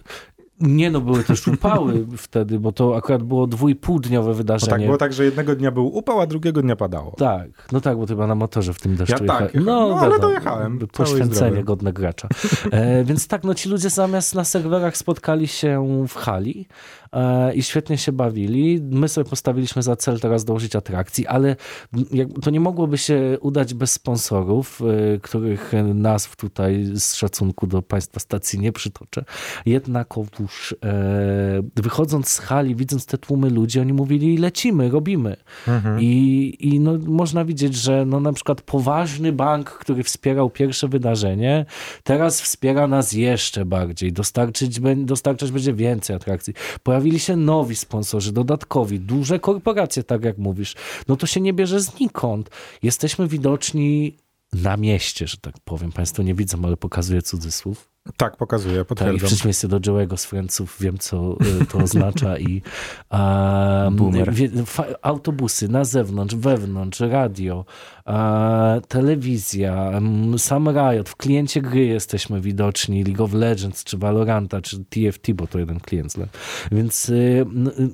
Nie 0.59 0.91
no, 0.91 1.01
były 1.01 1.23
też 1.23 1.47
upały 1.47 2.07
wtedy, 2.17 2.59
bo 2.59 2.71
to 2.71 2.97
akurat 2.97 3.23
było 3.23 3.47
dwójpółdniowe 3.47 4.33
wydarzenie. 4.33 4.71
tak 4.71 4.81
było 4.81 4.97
tak, 4.97 5.13
że 5.13 5.25
jednego 5.25 5.55
dnia 5.55 5.71
był 5.71 5.87
upał, 5.87 6.21
a 6.21 6.25
drugiego 6.27 6.61
dnia 6.61 6.75
padało. 6.75 7.15
Tak, 7.17 7.49
no 7.71 7.81
tak, 7.81 7.97
bo 7.97 8.05
ty 8.05 8.13
chyba 8.13 8.27
na 8.27 8.35
motorze 8.35 8.73
w 8.73 8.79
tym 8.79 8.95
deszczu 8.95 9.23
Ja 9.23 9.33
tak 9.33 9.41
jechałem. 9.41 9.65
No, 9.65 9.97
ale 9.99 10.11
wiadomo, 10.11 10.19
dojechałem, 10.19 10.79
Poświęcenie 10.93 11.63
godne 11.63 11.93
gracza. 11.93 12.27
E, 12.71 13.03
więc 13.03 13.27
tak, 13.27 13.43
no 13.43 13.53
ci 13.53 13.69
ludzie 13.69 13.89
zamiast 13.89 14.35
na 14.35 14.43
serwerach 14.43 14.97
spotkali 14.97 15.47
się 15.47 16.05
w 16.07 16.15
hali 16.15 16.67
i 17.55 17.63
świetnie 17.63 17.97
się 17.97 18.11
bawili. 18.11 18.81
My 18.91 19.07
sobie 19.07 19.29
postawiliśmy 19.29 19.83
za 19.83 19.95
cel 19.95 20.19
teraz 20.19 20.45
dołożyć 20.45 20.75
atrakcji, 20.75 21.27
ale 21.27 21.55
to 22.41 22.49
nie 22.49 22.59
mogłoby 22.59 22.97
się 22.97 23.37
udać 23.41 23.73
bez 23.73 23.91
sponsorów, 23.91 24.81
e, 25.15 25.19
których 25.19 25.71
nazw 25.93 26.35
tutaj 26.35 26.85
z 26.93 27.15
szacunku 27.15 27.67
do 27.67 27.81
państwa 27.81 28.19
stacji 28.19 28.59
nie 28.59 28.71
przytoczę. 28.71 29.23
Jednakowoż 29.65 30.75
e, 30.85 31.61
wychodząc 31.75 32.29
z 32.29 32.39
hali, 32.39 32.75
widząc 32.75 33.05
te 33.05 33.17
tłumy 33.17 33.49
ludzi, 33.49 33.79
oni 33.79 33.93
mówili 33.93 34.37
lecimy, 34.37 34.89
robimy. 34.89 35.35
Mhm. 35.67 35.99
I, 36.01 36.55
i 36.59 36.79
no, 36.79 36.97
można 37.05 37.45
widzieć, 37.45 37.75
że 37.75 38.05
no, 38.05 38.19
na 38.19 38.33
przykład 38.33 38.61
poważny 38.61 39.31
bank, 39.31 39.69
który 39.69 40.03
wspierał 40.03 40.49
pierwsze 40.49 40.87
wydarzenie, 40.87 41.65
teraz 42.03 42.41
wspiera 42.41 42.87
nas 42.87 43.13
jeszcze 43.13 43.65
bardziej. 43.65 44.13
Dostarczyć, 44.13 44.79
dostarczać 44.95 45.51
będzie 45.51 45.73
więcej 45.73 46.15
atrakcji. 46.15 46.53
Pojawili 46.99 47.19
się 47.19 47.35
nowi 47.35 47.75
sponsorzy, 47.75 48.31
dodatkowi, 48.31 48.99
duże 48.99 49.39
korporacje, 49.39 50.03
tak 50.03 50.23
jak 50.23 50.37
mówisz. 50.37 50.75
No 51.07 51.15
to 51.15 51.27
się 51.27 51.41
nie 51.41 51.53
bierze 51.53 51.79
znikąd. 51.79 52.49
Jesteśmy 52.83 53.27
widoczni 53.27 54.17
na 54.53 54.77
mieście, 54.77 55.27
że 55.27 55.37
tak 55.37 55.55
powiem. 55.65 55.91
Państwo 55.91 56.23
nie 56.23 56.35
widzą, 56.35 56.65
ale 56.65 56.77
pokazuję 56.77 57.21
cudzysłów. 57.21 57.89
Tak, 58.17 58.37
pokazuję, 58.37 58.75
Tak, 58.75 58.81
i 58.81 58.85
w 58.85 58.87
potwierdzam. 58.87 59.27
przeciwieństwie 59.27 59.67
do 59.67 59.79
Joe'ego 59.79 60.17
z 60.17 60.25
Friendsów 60.25 60.77
wiem, 60.79 60.97
co 60.97 61.37
y, 61.61 61.65
to 61.65 61.77
oznacza 61.77 62.37
i 62.37 62.61
um, 63.11 64.11
wie, 64.31 64.49
autobusy 65.01 65.67
na 65.67 65.83
zewnątrz, 65.83 66.35
wewnątrz, 66.35 66.99
radio, 66.99 67.65
e, 68.07 68.81
telewizja, 68.87 69.91
sam 70.37 70.69
Riot, 70.69 71.09
w 71.09 71.15
kliencie 71.15 71.61
gry 71.61 71.85
jesteśmy 71.85 72.41
widoczni, 72.41 73.03
League 73.03 73.23
of 73.23 73.33
Legends, 73.33 73.83
czy 73.83 73.97
Valoranta, 73.97 74.61
czy 74.61 74.85
TFT, 74.85 75.33
bo 75.33 75.47
to 75.47 75.59
jeden 75.59 75.79
klient. 75.79 76.15
Więc 76.71 77.09
y, 77.09 77.45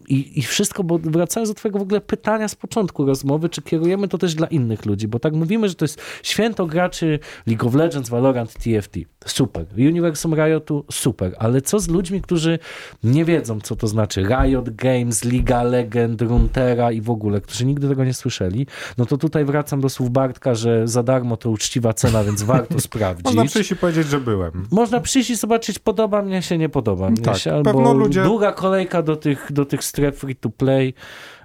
i, 0.08 0.40
i 0.40 0.42
wszystko, 0.42 0.84
bo 0.84 1.00
wracając 1.00 1.50
do 1.50 1.56
twojego 1.56 1.80
w 1.80 1.82
ogóle 1.82 2.02
pytania 2.02 2.48
z 2.48 2.56
początku 2.56 3.06
rozmowy, 3.06 3.50
czy 3.50 3.62
kierujemy 3.62 4.08
to 4.08 4.18
też 4.18 4.36
dla 4.36 4.48
innych 4.48 4.86
ludzi, 4.86 5.08
bo 5.08 5.20
tak 5.20 5.34
mówimy, 5.34 5.70
że 5.70 5.76
to 5.76 5.86
jest 5.86 6.02
święto 6.24 6.66
graczy 6.66 7.20
League 7.48 7.68
of 7.68 7.76
Legends, 7.76 8.10
Valorant, 8.10 8.54
TFT. 8.54 9.15
Super. 9.26 9.66
Universum 9.78 10.34
Riotu, 10.36 10.86
super. 10.92 11.36
Ale 11.40 11.62
co 11.62 11.80
z 11.80 11.88
ludźmi, 11.88 12.22
którzy 12.22 12.60
nie 13.04 13.26
wiedzą, 13.26 13.62
co 13.62 13.76
to 13.76 13.88
znaczy 13.88 14.22
Riot 14.24 14.70
Games, 14.70 15.24
Liga 15.24 15.64
Legend, 15.64 16.22
Runeterra 16.22 16.92
i 16.92 17.02
w 17.02 17.10
ogóle, 17.10 17.42
którzy 17.42 17.66
nigdy 17.66 17.88
tego 17.90 18.04
nie 18.06 18.14
słyszeli, 18.14 18.68
no 18.98 19.06
to 19.06 19.18
tutaj 19.18 19.46
wracam 19.46 19.82
do 19.82 19.90
słów 19.90 20.10
Bartka, 20.12 20.56
że 20.56 20.88
za 20.88 21.04
darmo 21.04 21.38
to 21.38 21.50
uczciwa 21.50 21.94
cena, 21.94 22.24
więc 22.24 22.44
warto 22.44 22.80
sprawdzić. 22.90 23.26
Można 23.26 23.46
przyjść 23.46 23.72
i 23.72 23.76
powiedzieć, 23.76 24.08
że 24.08 24.20
byłem. 24.20 24.68
Można 24.72 25.00
przyjść 25.00 25.30
i 25.30 25.36
zobaczyć, 25.36 25.80
podoba 25.80 26.22
mnie 26.22 26.42
się, 26.42 26.58
nie 26.58 26.70
podoba 26.70 27.10
mnie 27.10 27.22
Tak, 27.22 27.38
się, 27.38 27.54
albo 27.54 27.94
ludzie- 27.94 28.24
długa 28.24 28.52
kolejka 28.52 29.02
do 29.02 29.16
tych, 29.16 29.52
do 29.52 29.66
tych 29.66 29.84
stref 29.84 30.18
free 30.18 30.36
to 30.36 30.50
play, 30.50 30.94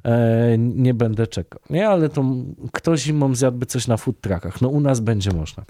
e, 0.04 0.58
nie 0.58 0.94
będę 0.94 1.26
czekał. 1.26 1.60
Nie, 1.70 1.88
ale 1.88 2.08
to 2.08 2.24
kto 2.72 2.96
zimą 2.96 3.34
zjadłby 3.34 3.66
coś 3.66 3.86
na 3.86 3.96
food 3.96 4.20
truckach? 4.20 4.60
No 4.60 4.68
u 4.68 4.80
nas 4.80 5.00
będzie 5.00 5.30
można. 5.32 5.64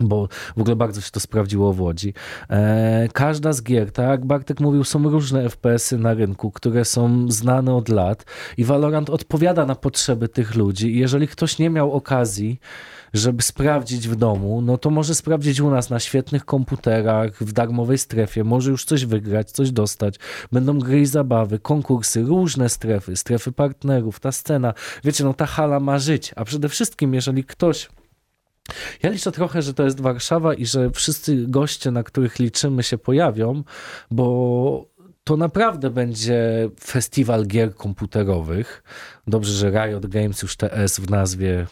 Bo 0.00 0.28
w 0.56 0.60
ogóle 0.60 0.76
bardzo 0.76 1.00
się 1.00 1.10
to 1.10 1.20
sprawdziło 1.20 1.72
w 1.72 1.80
Łodzi. 1.80 2.14
E, 2.50 3.08
każda 3.12 3.52
z 3.52 3.62
gier, 3.62 3.92
tak 3.92 4.08
jak 4.08 4.24
Bartek 4.24 4.60
mówił, 4.60 4.84
są 4.84 5.10
różne 5.10 5.50
FPS-y 5.50 5.98
na 5.98 6.14
rynku, 6.14 6.50
które 6.50 6.84
są 6.84 7.30
znane 7.30 7.74
od 7.74 7.88
lat 7.88 8.24
i 8.56 8.64
Valorant 8.64 9.10
odpowiada 9.10 9.66
na 9.66 9.74
potrzeby 9.74 10.28
tych 10.28 10.54
ludzi. 10.54 10.94
I 10.94 10.98
jeżeli 10.98 11.28
ktoś 11.28 11.58
nie 11.58 11.70
miał 11.70 11.92
okazji, 11.92 12.60
żeby 13.14 13.42
sprawdzić 13.42 14.08
w 14.08 14.16
domu, 14.16 14.62
no 14.62 14.78
to 14.78 14.90
może 14.90 15.14
sprawdzić 15.14 15.60
u 15.60 15.70
nas 15.70 15.90
na 15.90 16.00
świetnych 16.00 16.44
komputerach, 16.44 17.36
w 17.40 17.52
darmowej 17.52 17.98
strefie, 17.98 18.44
może 18.44 18.70
już 18.70 18.84
coś 18.84 19.04
wygrać, 19.04 19.50
coś 19.50 19.70
dostać. 19.70 20.14
Będą 20.52 20.78
gry 20.78 21.00
i 21.00 21.06
zabawy, 21.06 21.58
konkursy, 21.58 22.22
różne 22.22 22.68
strefy, 22.68 23.16
strefy 23.16 23.52
partnerów, 23.52 24.20
ta 24.20 24.32
scena. 24.32 24.74
Wiecie, 25.04 25.24
no 25.24 25.34
ta 25.34 25.46
hala 25.46 25.80
ma 25.80 25.98
żyć, 25.98 26.32
a 26.36 26.44
przede 26.44 26.68
wszystkim, 26.68 27.14
jeżeli 27.14 27.44
ktoś 27.44 27.88
ja 29.02 29.10
liczę 29.10 29.32
trochę, 29.32 29.62
że 29.62 29.74
to 29.74 29.84
jest 29.84 30.00
Warszawa 30.00 30.54
i 30.54 30.66
że 30.66 30.90
wszyscy 30.90 31.44
goście, 31.48 31.90
na 31.90 32.02
których 32.02 32.38
liczymy, 32.38 32.82
się 32.82 32.98
pojawią, 32.98 33.64
bo 34.10 34.92
to 35.24 35.36
naprawdę 35.36 35.90
będzie 35.90 36.70
festiwal 36.80 37.46
gier 37.46 37.74
komputerowych. 37.74 38.82
Dobrze, 39.26 39.52
że 39.52 39.70
Riot 39.70 40.06
Games 40.06 40.42
już 40.42 40.56
TS 40.56 41.00
w 41.00 41.10
nazwie 41.10 41.66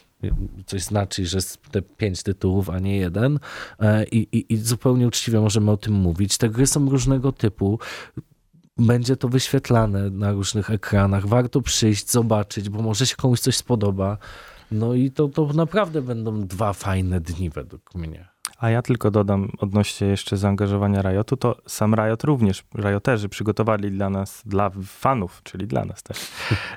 coś 0.67 0.83
znaczy, 0.83 1.27
że 1.27 1.37
jest 1.37 1.63
te 1.71 1.83
pięć 1.83 2.23
tytułów, 2.23 2.71
a 2.71 2.79
nie 2.79 2.97
jeden. 2.97 3.39
E, 3.79 4.05
I, 4.05 4.39
i, 4.39 4.55
I 4.55 4.57
zupełnie 4.57 5.07
uczciwie 5.07 5.41
możemy 5.41 5.71
o 5.71 5.77
tym 5.77 5.95
mówić. 5.95 6.39
Te 6.39 6.49
gry 6.49 6.67
są 6.67 6.91
różnego 6.91 7.33
typu. 7.33 7.79
Będzie 8.79 9.17
to 9.17 9.29
wyświetlane 9.29 10.11
na 10.11 10.33
różnych 10.33 10.71
ekranach. 10.71 11.27
Warto 11.27 11.61
przyjść, 11.61 12.11
zobaczyć, 12.11 12.69
bo 12.69 12.83
może 12.83 13.07
się 13.07 13.17
komuś 13.17 13.41
coś 13.41 13.57
spodoba. 13.57 14.19
No 14.71 14.95
i 14.95 15.11
to, 15.11 15.29
to 15.29 15.47
naprawdę 15.47 16.03
będą 16.03 16.41
dwa 16.47 16.73
fajne 16.73 17.21
dni 17.21 17.51
według 17.51 17.95
mnie. 17.95 18.29
A 18.59 18.71
ja 18.71 18.83
tylko 18.83 19.11
dodam 19.11 19.53
odnośnie 19.59 20.07
jeszcze 20.07 20.37
zaangażowania 20.37 21.03
Riotu, 21.03 21.37
to 21.37 21.57
sam 21.67 21.95
Riot 21.95 22.25
również, 22.25 22.65
Rioterzy 22.75 23.29
przygotowali 23.29 23.91
dla 23.91 24.11
nas, 24.11 24.43
dla 24.47 24.71
fanów, 24.85 25.41
czyli 25.43 25.67
dla 25.67 25.85
nas 25.85 26.03
też, 26.03 26.19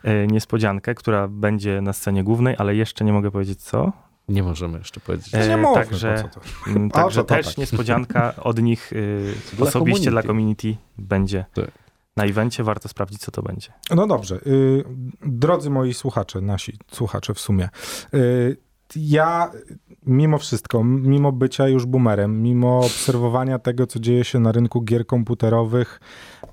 e, 0.03 0.27
niespodziankę, 0.27 0.95
która 0.95 1.27
będzie 1.27 1.81
na 1.81 1.93
scenie 1.93 2.23
głównej, 2.23 2.55
ale 2.57 2.75
jeszcze 2.75 3.05
nie 3.05 3.13
mogę 3.13 3.31
powiedzieć 3.31 3.61
co. 3.63 3.91
Nie 4.29 4.43
możemy 4.43 4.77
jeszcze 4.77 4.99
powiedzieć. 4.99 5.35
E, 5.35 5.47
Nie 5.47 5.57
mówmy, 5.57 5.75
także-. 5.83 6.29
Mm, 6.67 6.89
Także 6.89 7.21
to 7.21 7.35
też 7.35 7.45
tak. 7.45 7.57
niespodzianka 7.57 8.35
od 8.35 8.61
nich 8.61 8.93
y, 8.93 9.33
Dla 9.53 9.67
osobiście 9.67 10.11
dla 10.11 10.21
community. 10.21 10.63
community 10.63 10.83
będzie 10.97 11.45
Tak. 11.53 11.82
Na 12.17 12.25
evencie. 12.25 12.63
Warto 12.63 12.89
sprawdzić, 12.89 13.21
co 13.21 13.31
to 13.31 13.41
będzie. 13.41 13.73
No 13.95 14.07
dobrze. 14.07 14.35
Y, 14.47 14.83
drodzy 15.25 15.69
moi 15.69 15.93
słuchacze, 15.93 16.41
nasi 16.41 16.77
słuchacze 16.91 17.33
w 17.33 17.39
sumie. 17.39 17.69
Y, 18.13 18.57
ja 18.95 19.51
mimo 20.05 20.37
wszystko, 20.37 20.83
mimo 20.83 21.31
bycia 21.31 21.67
już 21.67 21.85
boomerem, 21.85 22.41
mimo 22.41 22.79
obserwowania 22.79 23.59
tego, 23.59 23.87
co 23.87 23.99
dzieje 23.99 24.23
się 24.23 24.39
na 24.39 24.51
rynku 24.51 24.81
gier 24.81 25.05
komputerowych 25.05 25.99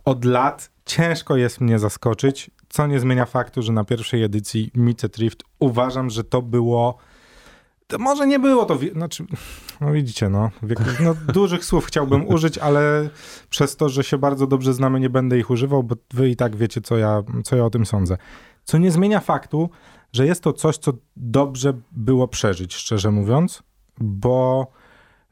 od 0.04 0.24
lat, 0.24 0.70
ciężko 0.84 1.36
jest 1.36 1.60
mnie 1.60 1.78
zaskoczyć, 1.78 2.50
co 2.68 2.86
nie 2.86 3.00
zmienia 3.00 3.26
faktu, 3.26 3.62
że 3.62 3.72
na 3.72 3.84
pierwszej 3.84 4.22
edycji 4.22 4.70
Micet 4.74 5.16
Rift 5.16 5.42
uważam, 5.58 6.10
że 6.10 6.24
to 6.24 6.42
było 6.42 6.98
to 7.90 7.98
może 7.98 8.26
nie 8.26 8.38
było 8.38 8.64
to, 8.64 8.78
znaczy, 8.92 9.24
no 9.80 9.92
widzicie, 9.92 10.28
no, 10.28 10.50
no, 11.00 11.14
dużych 11.32 11.64
słów 11.64 11.84
chciałbym 11.84 12.28
użyć, 12.28 12.58
ale 12.58 13.10
przez 13.50 13.76
to, 13.76 13.88
że 13.88 14.04
się 14.04 14.18
bardzo 14.18 14.46
dobrze 14.46 14.74
znamy, 14.74 15.00
nie 15.00 15.10
będę 15.10 15.38
ich 15.38 15.50
używał, 15.50 15.82
bo 15.82 15.96
wy 16.14 16.28
i 16.28 16.36
tak 16.36 16.56
wiecie, 16.56 16.80
co 16.80 16.96
ja, 16.96 17.22
co 17.44 17.56
ja 17.56 17.64
o 17.64 17.70
tym 17.70 17.86
sądzę. 17.86 18.16
Co 18.64 18.78
nie 18.78 18.90
zmienia 18.90 19.20
faktu, 19.20 19.70
że 20.12 20.26
jest 20.26 20.42
to 20.42 20.52
coś, 20.52 20.78
co 20.78 20.92
dobrze 21.16 21.74
było 21.92 22.28
przeżyć, 22.28 22.74
szczerze 22.74 23.10
mówiąc, 23.10 23.62
bo, 24.00 24.66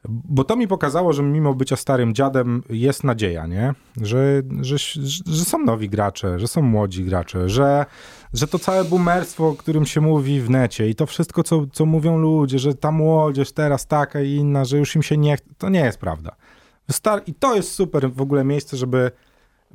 bo 0.07 0.43
to 0.43 0.55
mi 0.55 0.67
pokazało, 0.67 1.13
że 1.13 1.23
mimo 1.23 1.53
bycia 1.53 1.75
starym 1.75 2.13
dziadem 2.13 2.63
jest 2.69 3.03
nadzieja, 3.03 3.47
nie? 3.47 3.73
Że, 4.01 4.41
że, 4.61 4.77
że 5.25 5.45
są 5.45 5.59
nowi 5.59 5.89
gracze, 5.89 6.39
że 6.39 6.47
są 6.47 6.61
młodzi 6.61 7.03
gracze, 7.03 7.49
że, 7.49 7.85
że 8.33 8.47
to 8.47 8.59
całe 8.59 8.83
boomerstwo, 8.83 9.47
o 9.47 9.55
którym 9.55 9.85
się 9.85 10.01
mówi 10.01 10.41
w 10.41 10.49
necie 10.49 10.89
i 10.89 10.95
to 10.95 11.05
wszystko, 11.05 11.43
co, 11.43 11.65
co 11.73 11.85
mówią 11.85 12.17
ludzie, 12.17 12.59
że 12.59 12.75
ta 12.75 12.91
młodzież 12.91 13.51
teraz 13.51 13.87
taka 13.87 14.21
i 14.21 14.31
inna, 14.31 14.65
że 14.65 14.77
już 14.77 14.95
im 14.95 15.03
się 15.03 15.17
nie... 15.17 15.37
To 15.57 15.69
nie 15.69 15.79
jest 15.79 15.97
prawda. 15.97 16.35
Star 16.91 17.21
I 17.27 17.33
to 17.33 17.55
jest 17.55 17.71
super 17.71 18.11
w 18.11 18.21
ogóle 18.21 18.43
miejsce, 18.43 18.77
żeby 18.77 19.11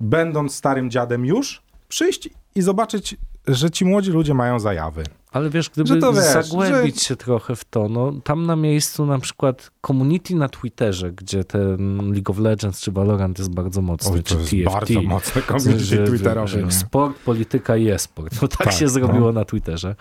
będąc 0.00 0.54
starym 0.54 0.90
dziadem 0.90 1.26
już, 1.26 1.62
przyjść 1.88 2.28
i 2.54 2.62
zobaczyć, 2.62 3.16
że 3.46 3.70
ci 3.70 3.84
młodzi 3.84 4.10
ludzie 4.10 4.34
mają 4.34 4.60
zajawy. 4.60 5.04
Ale 5.34 5.50
wiesz, 5.50 5.70
gdyby 5.70 6.00
to, 6.00 6.12
wiesz, 6.12 6.24
zagłębić 6.24 6.94
że... 6.94 7.04
się 7.04 7.16
trochę 7.16 7.56
w 7.56 7.64
to, 7.64 7.88
no 7.88 8.12
tam 8.24 8.46
na 8.46 8.56
miejscu 8.56 9.06
na 9.06 9.18
przykład 9.18 9.70
community 9.86 10.34
na 10.34 10.48
Twitterze, 10.48 11.12
gdzie 11.12 11.44
ten 11.44 12.12
League 12.12 12.32
of 12.32 12.38
Legends 12.38 12.80
czy 12.80 12.92
Valorant 12.92 13.38
jest 13.38 13.54
bardzo 13.54 13.82
mocny, 13.82 14.12
Oj, 14.12 14.22
czy 14.22 14.34
to 14.34 14.40
jest 14.40 14.50
TFT. 14.50 14.72
bardzo 14.72 15.02
mocne 15.02 15.42
community 15.42 15.84
że, 15.84 16.04
twitterowe. 16.04 16.48
Że 16.48 16.70
sport, 16.70 17.18
polityka 17.18 17.76
i 17.76 17.88
e-sport. 17.88 18.42
No 18.42 18.48
tak, 18.48 18.58
tak 18.58 18.72
się 18.72 18.88
zrobiło 18.88 19.26
no. 19.26 19.32
na 19.32 19.44
Twitterze. 19.44 19.96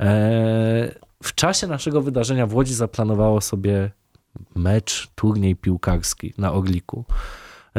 E, 0.00 0.94
w 1.22 1.34
czasie 1.34 1.66
naszego 1.66 2.02
wydarzenia 2.02 2.46
w 2.46 2.54
Łodzi 2.54 2.74
zaplanowało 2.74 3.40
sobie 3.40 3.90
mecz, 4.54 5.08
turniej 5.14 5.56
piłkarski 5.56 6.34
na 6.38 6.52
Orliku. 6.52 7.04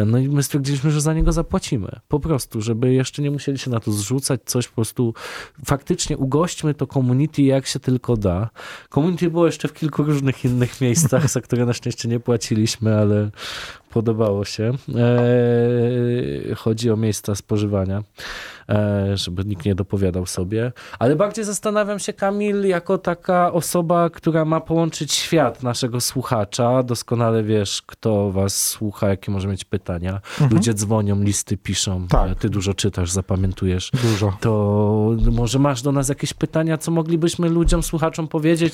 No 0.05 0.17
i 0.17 0.29
my 0.29 0.43
stwierdziliśmy, 0.43 0.91
że 0.91 1.01
za 1.01 1.13
niego 1.13 1.31
zapłacimy. 1.31 1.91
Po 2.07 2.19
prostu, 2.19 2.61
żeby 2.61 2.93
jeszcze 2.93 3.21
nie 3.21 3.31
musieli 3.31 3.57
się 3.57 3.71
na 3.71 3.79
to 3.79 3.91
zrzucać, 3.91 4.41
coś 4.45 4.67
po 4.67 4.75
prostu 4.75 5.13
faktycznie 5.65 6.17
ugośćmy 6.17 6.73
to 6.73 6.87
community 6.87 7.41
jak 7.41 7.67
się 7.67 7.79
tylko 7.79 8.17
da. 8.17 8.49
Community 8.93 9.29
było 9.29 9.45
jeszcze 9.45 9.67
w 9.67 9.73
kilku 9.73 10.03
różnych 10.03 10.45
innych 10.45 10.81
miejscach, 10.81 11.29
za 11.29 11.41
które 11.41 11.65
na 11.65 11.73
szczęście 11.73 12.09
nie 12.09 12.19
płaciliśmy, 12.19 12.97
ale 12.97 13.29
podobało 13.89 14.45
się. 14.45 14.73
Eee, 14.95 16.55
chodzi 16.55 16.91
o 16.91 16.97
miejsca 16.97 17.35
spożywania. 17.35 18.03
E, 18.69 19.17
żeby 19.17 19.45
nikt 19.45 19.65
nie 19.65 19.75
dopowiadał 19.75 20.25
sobie. 20.25 20.71
Ale 20.99 21.15
bardziej 21.15 21.45
zastanawiam 21.45 21.99
się, 21.99 22.13
Kamil, 22.13 22.67
jako 22.67 22.97
taka 22.97 23.53
osoba, 23.53 24.09
która 24.09 24.45
ma 24.45 24.61
połączyć 24.61 25.13
świat 25.13 25.63
naszego 25.63 26.01
słuchacza. 26.01 26.83
Doskonale 26.83 27.43
wiesz, 27.43 27.81
kto 27.85 28.31
was 28.31 28.67
słucha, 28.67 29.09
jakie 29.09 29.31
może 29.31 29.47
mieć 29.47 29.65
pytania. 29.65 30.13
Mhm. 30.13 30.51
Ludzie 30.51 30.73
dzwonią, 30.73 31.23
listy 31.23 31.57
piszą. 31.57 32.07
Tak. 32.07 32.39
Ty 32.39 32.49
dużo 32.49 32.73
czytasz, 32.73 33.11
zapamiętujesz. 33.11 33.91
Dużo. 34.03 34.37
To 34.39 35.15
może 35.31 35.59
masz 35.59 35.81
do 35.81 35.91
nas 35.91 36.09
jakieś 36.09 36.33
pytania, 36.33 36.77
co 36.77 36.91
moglibyśmy 36.91 37.49
ludziom, 37.49 37.83
słuchaczom 37.83 38.27
powiedzieć? 38.27 38.73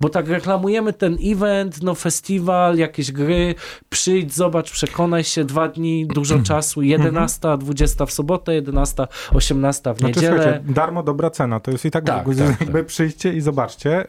Bo 0.00 0.08
tak 0.08 0.28
reklamujemy 0.28 0.92
ten 0.92 1.16
event, 1.24 1.82
no 1.82 1.94
festiwal, 1.94 2.76
jakieś 2.76 3.12
gry. 3.12 3.54
Przyjdź, 3.88 4.34
zobacz, 4.34 4.70
przekonaj 4.70 5.24
się, 5.24 5.44
dwa 5.44 5.68
dni, 5.68 6.06
dużo 6.06 6.38
czasu, 6.48 6.82
11, 6.82 7.58
20 7.58 8.06
w 8.06 8.12
sobotę, 8.12 8.54
11 8.54 9.06
18 9.32 9.94
w 9.94 9.98
znaczy, 9.98 10.14
niedzielę. 10.14 10.60
Darmo 10.64 11.02
dobra 11.02 11.30
cena, 11.30 11.60
to 11.60 11.70
jest 11.70 11.84
i 11.84 11.90
tak, 11.90 12.04
tak, 12.04 12.24
tak 12.24 12.60
jakby 12.60 12.78
tak. 12.78 12.86
przyjdźcie 12.86 13.32
i 13.32 13.40
zobaczcie. 13.40 14.06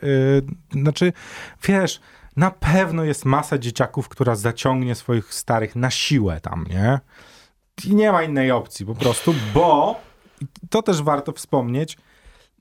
Yy, 0.73 0.81
znaczy, 0.81 1.13
wiesz, 1.67 2.01
na 2.35 2.51
pewno 2.51 3.03
jest 3.03 3.25
masa 3.25 3.57
dzieciaków, 3.57 4.09
która 4.09 4.35
zaciągnie 4.35 4.95
swoich 4.95 5.33
starych 5.33 5.75
na 5.75 5.91
siłę 5.91 6.39
tam, 6.41 6.65
nie? 6.69 6.99
I 7.85 7.95
nie 7.95 8.11
ma 8.11 8.23
innej 8.23 8.51
opcji 8.51 8.85
po 8.85 8.95
prostu, 8.95 9.33
bo 9.53 9.99
to 10.69 10.81
też 10.81 11.01
warto 11.01 11.31
wspomnieć, 11.31 11.97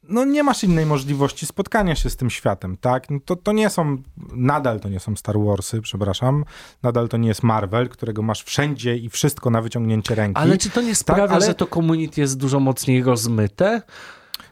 no 0.09 0.25
nie 0.25 0.42
masz 0.42 0.64
innej 0.64 0.87
możliwości 0.87 1.47
spotkania 1.47 1.95
się 1.95 2.11
z 2.11 2.16
tym 2.16 2.31
światem, 2.31 2.77
tak? 2.77 3.11
No 3.11 3.19
to, 3.25 3.37
to 3.37 3.53
nie 3.53 3.71
są, 3.71 3.97
nadal 4.33 4.81
to 4.81 4.88
nie 4.88 5.01
są 5.01 5.16
Star 5.16 5.38
Warsy, 5.38 5.83
przepraszam, 5.83 6.45
nadal 6.83 7.09
to 7.09 7.16
nie 7.16 7.29
jest 7.29 7.42
Marvel, 7.42 7.88
którego 7.88 8.23
masz 8.23 8.42
wszędzie 8.42 8.97
i 8.97 9.11
wszystko 9.11 9.51
na 9.51 9.62
wyciągnięcie 9.62 10.14
ręki. 10.14 10.40
Ale 10.40 10.59
czy 10.59 10.71
to 10.71 10.81
nie 10.81 10.88
tak, 10.88 10.97
sprawia, 10.97 11.23
tak, 11.23 11.37
ale... 11.37 11.47
że 11.47 11.55
to 11.55 11.66
community 11.66 12.21
jest 12.21 12.38
dużo 12.38 12.61
mocniej 12.61 13.03
rozmyte? 13.03 13.83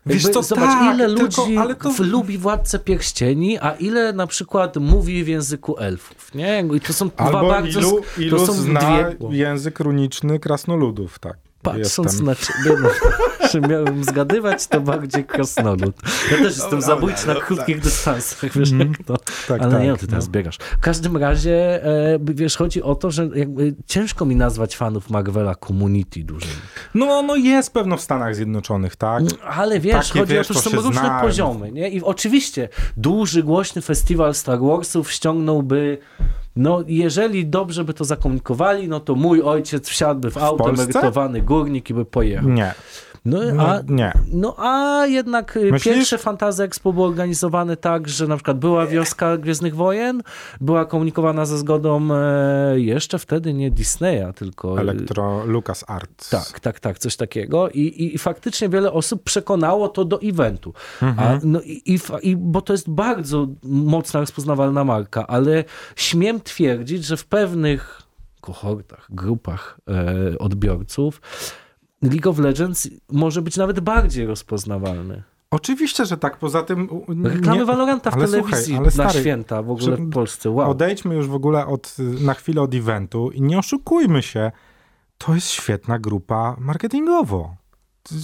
Wiesz 0.07 0.29
co, 0.29 0.43
zobacz, 0.43 0.64
tak, 0.64 0.95
ile 0.95 1.09
ludzi 1.09 1.57
tylko, 1.67 1.95
to... 1.95 2.03
lubi 2.03 2.38
Władcę 2.38 2.79
Pierścieni, 2.79 3.59
a 3.59 3.71
ile 3.71 4.12
na 4.12 4.27
przykład 4.27 4.77
mówi 4.77 5.25
w 5.25 5.29
języku 5.29 5.79
elfów, 5.79 6.35
nie? 6.35 6.64
I 6.77 6.81
to 6.81 6.93
są 6.93 7.11
Albo 7.17 7.38
dwa 7.38 7.49
bardzo... 7.49 7.81
Ilu, 7.81 8.01
ilu 8.19 8.38
to 8.38 8.47
są 8.47 8.53
zna 8.53 8.81
dwie... 8.81 9.37
język 9.37 9.81
runiczny 9.81 10.38
krasnoludów, 10.38 11.19
tak. 11.19 11.37
Patrząc 11.64 12.12
jestem. 12.12 12.27
na 12.27 12.35
ciebie, 12.35 12.77
no, 12.83 12.88
że 13.50 13.61
miałem 13.61 14.05
zgadywać, 14.05 14.66
to 14.66 14.81
bardziej 14.81 15.24
krasnolud. 15.24 15.96
Ja 16.31 16.37
też 16.37 16.57
jestem 16.57 16.83
zabójczy 16.83 17.27
na 17.27 17.35
krótkich 17.35 17.77
tak. 17.77 17.85
dystansach, 17.85 18.53
wiesz 18.53 18.72
mm, 18.72 18.88
jak 18.88 19.07
to. 19.07 19.16
Tak, 19.48 19.62
Ale 19.62 19.72
tak, 19.72 19.83
nie, 19.83 19.96
ty 19.96 20.07
teraz 20.07 20.27
no. 20.27 20.33
biegasz. 20.33 20.57
W 20.57 20.81
każdym 20.81 21.16
razie, 21.16 21.85
e, 21.85 22.18
wiesz, 22.24 22.57
chodzi 22.57 22.83
o 22.83 22.94
to, 22.94 23.11
że 23.11 23.29
jakby 23.35 23.74
ciężko 23.87 24.24
mi 24.24 24.37
nazwać 24.37 24.77
fanów 24.77 25.11
Marvela 25.11 25.55
community 25.55 26.24
dużym. 26.24 26.50
No, 26.94 27.22
no 27.22 27.37
jest 27.37 27.72
pewno 27.72 27.96
w 27.96 28.00
Stanach 28.00 28.37
Zjednoczonych, 28.37 28.96
tak? 28.96 29.20
Mm, 29.20 29.33
ale 29.44 29.81
wiesz, 29.81 30.09
Takie, 30.09 30.20
chodzi 30.20 30.33
wiesz, 30.35 30.50
o 30.50 30.55
to, 30.55 30.61
że 30.61 30.70
są 30.70 30.77
różne 30.77 30.92
zna. 30.92 31.20
poziomy, 31.20 31.72
nie? 31.72 31.88
I 31.88 32.03
oczywiście 32.03 32.68
duży, 32.96 33.42
głośny 33.42 33.83
festiwal 33.83 34.35
Star 34.35 34.61
Warsów 34.61 35.12
ściągnąłby 35.12 35.98
no, 36.57 36.85
jeżeli 36.87 37.47
dobrze 37.47 37.85
by 37.85 37.95
to 37.95 38.05
zakomunikowali, 38.05 38.88
no 38.88 39.01
to 39.01 39.14
mój 39.14 39.43
ojciec 39.43 39.88
wsiadłby 39.88 40.31
w, 40.31 40.35
w 40.35 40.38
auto, 40.38 40.64
Polsce? 40.64 40.83
emerytowany 40.83 41.43
górnik 41.43 41.90
i 41.90 41.95
by 41.95 42.05
pojechał. 42.05 42.51
Nie. 42.51 42.75
No, 43.24 43.38
no, 43.54 43.68
a, 43.68 43.80
nie. 43.88 44.12
no 44.32 44.54
a 44.58 45.06
jednak 45.06 45.56
y, 45.56 45.70
Myślisz? 45.72 45.94
pierwsze 45.94 46.18
Fantazy 46.18 46.62
Expo 46.62 46.92
było 46.92 47.06
organizowane 47.06 47.76
tak, 47.76 48.08
że 48.08 48.26
na 48.26 48.37
przykład 48.37 48.58
była 48.58 48.87
wioska 48.87 49.37
Gwiezdnych 49.37 49.74
Wojen, 49.74 50.22
była 50.60 50.84
komunikowana 50.84 51.44
ze 51.44 51.58
zgodą 51.58 52.08
e, 52.14 52.80
jeszcze 52.80 53.18
wtedy 53.18 53.54
nie 53.54 53.70
Disneya, 53.70 54.32
tylko... 54.34 54.76
Y, 54.76 54.80
Elektro 54.80 55.44
Lucas 55.46 55.84
Arts. 55.88 56.30
Tak, 56.30 56.60
tak, 56.60 56.80
tak, 56.80 56.98
coś 56.98 57.16
takiego 57.16 57.68
I, 57.68 57.80
i, 57.80 58.14
i 58.14 58.18
faktycznie 58.18 58.68
wiele 58.68 58.92
osób 58.92 59.22
przekonało 59.22 59.88
to 59.88 60.04
do 60.04 60.20
eventu. 60.22 60.74
Mhm. 61.02 61.28
A, 61.28 61.40
no 61.44 61.60
i, 61.60 61.82
i, 61.94 61.98
i, 62.22 62.37
bo 62.37 62.62
to 62.62 62.72
jest 62.72 62.90
bardzo 62.90 63.46
mocna, 63.62 64.20
rozpoznawalna 64.20 64.84
marka, 64.84 65.26
ale 65.26 65.64
śmiem 65.96 66.40
twierdzić, 66.40 67.04
że 67.04 67.16
w 67.16 67.26
pewnych 67.26 68.02
kohortach, 68.40 69.06
grupach 69.10 69.80
e, 69.88 70.38
odbiorców 70.38 71.20
League 72.11 72.31
of 72.31 72.38
Legends 72.38 72.88
może 73.12 73.43
być 73.43 73.57
nawet 73.57 73.81
bardziej 73.81 74.27
rozpoznawalny. 74.27 75.23
Oczywiście, 75.51 76.07
że 76.07 76.17
tak. 76.17 76.38
Poza 76.38 76.62
tym. 76.62 76.88
Reklamy 77.25 77.59
nie... 77.59 77.64
Valoranta 77.64 78.11
w 78.11 78.14
ale 78.14 78.27
telewizji 78.27 78.75
słuchaj, 78.75 78.90
stary, 78.90 79.14
na 79.14 79.21
święta 79.21 79.62
w 79.62 79.71
ogóle 79.71 79.97
w 79.97 80.11
Polsce. 80.11 80.51
Wow. 80.51 80.71
Odejdźmy 80.71 81.14
już 81.14 81.29
w 81.29 81.35
ogóle 81.35 81.67
od, 81.67 81.97
na 81.99 82.35
chwilę 82.35 82.62
od 82.62 82.75
eventu 82.75 83.31
i 83.31 83.43
nie 83.43 83.59
oszukujmy 83.59 84.23
się. 84.23 84.53
To 85.19 85.35
jest 85.35 85.49
świetna 85.49 85.99
grupa 85.99 86.57
marketingowo. 86.59 87.57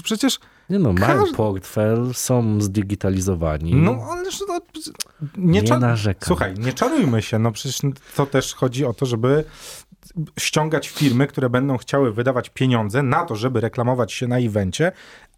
Przecież. 0.02 0.38
Nie 0.70 0.78
no, 0.78 0.92
mają 0.92 1.20
każdy... 1.20 1.36
portfel, 1.36 2.14
są 2.14 2.60
zdigitalizowani. 2.60 3.74
No, 3.74 4.06
ale 4.10 4.22
no, 4.48 4.60
nie, 5.36 5.62
nie 5.62 5.78
narzekam. 5.78 6.26
Słuchaj, 6.26 6.54
nie 6.58 6.72
czarujmy 6.72 7.22
się. 7.22 7.38
No 7.38 7.52
przecież 7.52 7.80
to 8.16 8.26
też 8.26 8.54
chodzi 8.54 8.84
o 8.84 8.94
to, 8.94 9.06
żeby 9.06 9.44
ściągać 10.38 10.88
firmy, 10.88 11.26
które 11.26 11.50
będą 11.50 11.76
chciały 11.76 12.12
wydawać 12.12 12.50
pieniądze 12.50 13.02
na 13.02 13.24
to, 13.24 13.36
żeby 13.36 13.60
reklamować 13.60 14.12
się 14.12 14.28
na 14.28 14.38
evencie, 14.38 14.92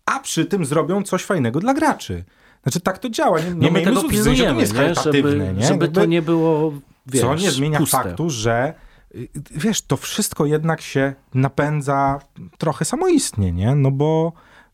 a 0.07 0.21
przy 0.21 0.45
tym 0.47 0.64
zrobią 0.64 1.03
coś 1.03 1.25
fajnego 1.25 1.61
dla 1.61 1.75
graczy. 1.75 2.25
Znaczy 2.62 2.81
tak 2.81 2.99
to 2.99 3.11
działa. 3.11 3.38
Nie, 3.40 3.45
nie 3.45 3.55
no 3.55 3.71
my 3.71 3.83
tego 3.83 4.05
pilnujemy, 4.05 4.62
nie? 4.62 4.95
Żeby, 4.95 5.55
nie? 5.57 5.66
żeby 5.66 5.88
to 5.88 6.05
nie 6.05 6.23
było 6.23 6.73
wiesz, 7.07 7.23
Co 7.23 7.35
nie 7.35 7.51
zmienia 7.51 7.79
puste. 7.79 7.97
faktu, 7.97 8.31
że 8.31 8.75
y, 9.14 9.29
wiesz, 9.51 9.83
to 9.83 9.97
wszystko 9.97 10.47
jednak 10.47 10.81
się 10.81 11.14
napędza 11.35 12.18
trochę 12.59 12.85
samoistnie, 12.85 13.53
nie? 13.53 13.75
No 13.75 13.90
bo, 13.90 14.33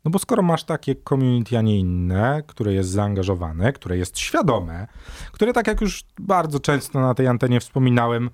no 0.09 0.13
bo 0.13 0.19
skoro 0.19 0.43
masz 0.43 0.65
takie 0.65 0.95
community, 1.09 1.59
a 1.59 1.63
nie 1.63 1.79
inne, 1.79 2.43
które 2.47 2.73
jest 2.73 2.91
zaangażowane, 2.91 3.73
które 3.73 3.99
jest 3.99 4.19
świadome, 4.19 4.87
które 5.33 5.53
tak 5.53 5.67
jak 5.67 5.81
już 5.81 6.05
bardzo 6.19 6.61
często 6.61 7.01
na 7.01 7.15
tej 7.15 7.27
antenie 7.27 7.61
wspominałem, 7.61 8.31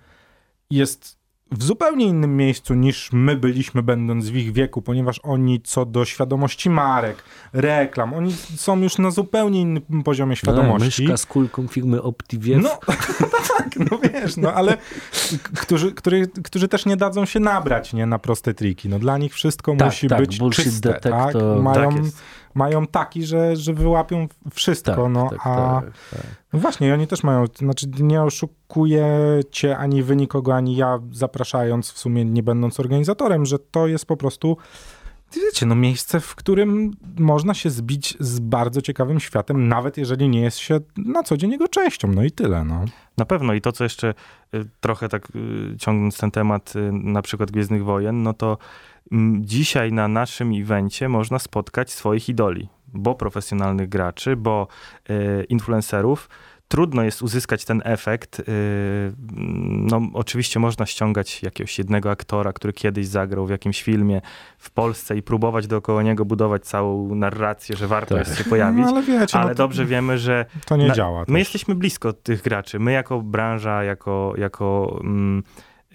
jest 0.70 1.18
w 1.52 1.62
zupełnie 1.62 2.06
innym 2.06 2.36
miejscu 2.36 2.74
niż 2.74 3.12
my 3.12 3.36
byliśmy, 3.36 3.82
będąc 3.82 4.28
w 4.28 4.36
ich 4.36 4.52
wieku, 4.52 4.82
ponieważ 4.82 5.20
oni 5.22 5.60
co 5.60 5.86
do 5.86 6.04
świadomości 6.04 6.70
marek, 6.70 7.24
reklam, 7.52 8.14
oni 8.14 8.32
są 8.56 8.80
już 8.80 8.98
na 8.98 9.10
zupełnie 9.10 9.60
innym 9.60 10.02
poziomie 10.04 10.30
no, 10.30 10.36
świadomości. 10.36 11.02
No, 11.04 11.08
myszka 11.08 11.16
z 11.16 11.26
kulką 11.26 11.66
firmy 11.66 12.02
Optiview. 12.02 12.64
No 12.64 12.78
tak, 13.58 13.76
no 13.90 13.98
wiesz, 13.98 14.36
no 14.36 14.52
ale 14.52 14.76
którzy, 15.54 15.92
który, 15.92 16.28
którzy 16.44 16.68
też 16.68 16.86
nie 16.86 16.96
dadzą 16.96 17.24
się 17.24 17.40
nabrać 17.40 17.92
nie, 17.92 18.06
na 18.06 18.18
proste 18.18 18.54
triki. 18.54 18.88
No 18.88 18.98
dla 18.98 19.18
nich 19.18 19.34
wszystko 19.34 19.76
tak, 19.76 19.88
musi 19.88 20.08
tak, 20.08 20.20
być 20.20 20.40
czyste. 20.52 20.94
Tak? 20.94 21.34
Mają, 21.62 21.94
tak 21.94 22.02
mają 22.54 22.86
taki, 22.86 23.24
że, 23.24 23.56
że 23.56 23.72
wyłapią 23.72 24.28
wszystko. 24.52 24.96
Tak, 24.96 25.12
no, 25.12 25.30
tak, 25.30 25.46
a 25.46 25.80
tak, 25.84 25.92
tak. 26.10 26.26
No 26.52 26.58
właśnie, 26.58 26.94
oni 26.94 27.06
też 27.06 27.22
mają, 27.22 27.44
znaczy 27.58 27.86
nie 27.98 28.22
oszukujecie 28.22 29.76
ani 29.78 30.02
wy 30.02 30.16
nikogo, 30.16 30.54
ani 30.54 30.76
ja 30.76 30.98
zapraszając, 31.12 31.92
w 31.92 31.98
sumie 31.98 32.24
nie 32.24 32.42
będąc 32.42 32.80
organizatorem, 32.80 33.46
że 33.46 33.58
to 33.58 33.86
jest 33.86 34.06
po 34.06 34.16
prostu 34.16 34.56
wiecie, 35.42 35.66
no 35.66 35.74
miejsce, 35.74 36.20
w 36.20 36.34
którym 36.34 36.90
można 37.18 37.54
się 37.54 37.70
zbić 37.70 38.16
z 38.20 38.40
bardzo 38.40 38.82
ciekawym 38.82 39.20
światem, 39.20 39.68
nawet 39.68 39.96
jeżeli 39.96 40.28
nie 40.28 40.40
jest 40.40 40.58
się 40.58 40.80
na 40.96 41.22
co 41.22 41.36
dzień 41.36 41.50
jego 41.50 41.68
częścią, 41.68 42.08
no 42.08 42.24
i 42.24 42.30
tyle, 42.30 42.64
no. 42.64 42.84
Na 43.16 43.24
pewno 43.24 43.54
i 43.54 43.60
to, 43.60 43.72
co 43.72 43.84
jeszcze 43.84 44.14
y, 44.54 44.64
trochę 44.80 45.08
tak 45.08 45.28
y, 45.36 45.76
ciągnąc 45.78 46.18
ten 46.18 46.30
temat 46.30 46.76
y, 46.76 46.92
na 46.92 47.22
przykład 47.22 47.50
Gwiezdnych 47.50 47.84
Wojen, 47.84 48.22
no 48.22 48.32
to 48.32 48.58
dzisiaj 49.40 49.92
na 49.92 50.08
naszym 50.08 50.52
evencie 50.62 51.08
można 51.08 51.38
spotkać 51.38 51.92
swoich 51.92 52.28
idoli, 52.28 52.68
bo 52.94 53.14
profesjonalnych 53.14 53.88
graczy, 53.88 54.36
bo 54.36 54.68
y, 55.10 55.44
influencerów. 55.48 56.28
Trudno 56.68 57.02
jest 57.02 57.22
uzyskać 57.22 57.64
ten 57.64 57.82
efekt. 57.84 58.40
y, 58.40 58.44
No, 59.90 60.00
oczywiście 60.12 60.60
można 60.60 60.86
ściągać 60.86 61.42
jakiegoś 61.42 61.78
jednego 61.78 62.10
aktora, 62.10 62.52
który 62.52 62.72
kiedyś 62.72 63.06
zagrał 63.06 63.46
w 63.46 63.50
jakimś 63.50 63.82
filmie 63.82 64.20
w 64.58 64.70
Polsce 64.70 65.16
i 65.16 65.22
próbować 65.22 65.66
dookoła 65.66 66.02
niego 66.02 66.24
budować 66.24 66.64
całą 66.64 67.14
narrację, 67.14 67.76
że 67.76 67.86
warto 67.88 68.14
Tak. 68.14 68.26
jest 68.26 68.38
się 68.38 68.44
pojawić. 68.44 68.84
No, 68.84 68.88
ale 68.88 69.02
wiecie, 69.02 69.38
Ale 69.38 69.48
no 69.48 69.54
to, 69.54 69.62
dobrze 69.62 69.84
wiemy, 69.86 70.18
że 70.18 70.46
to 70.66 70.76
nie 70.76 70.88
na- 70.88 70.94
działa. 70.94 71.20
My 71.20 71.26
też. 71.26 71.38
jesteśmy 71.38 71.74
blisko 71.74 72.12
tych 72.12 72.42
graczy. 72.42 72.78
My 72.78 72.92
jako 72.92 73.22
branża, 73.22 73.84
jako, 73.84 74.34
jako 74.38 74.98
mm, 75.04 75.42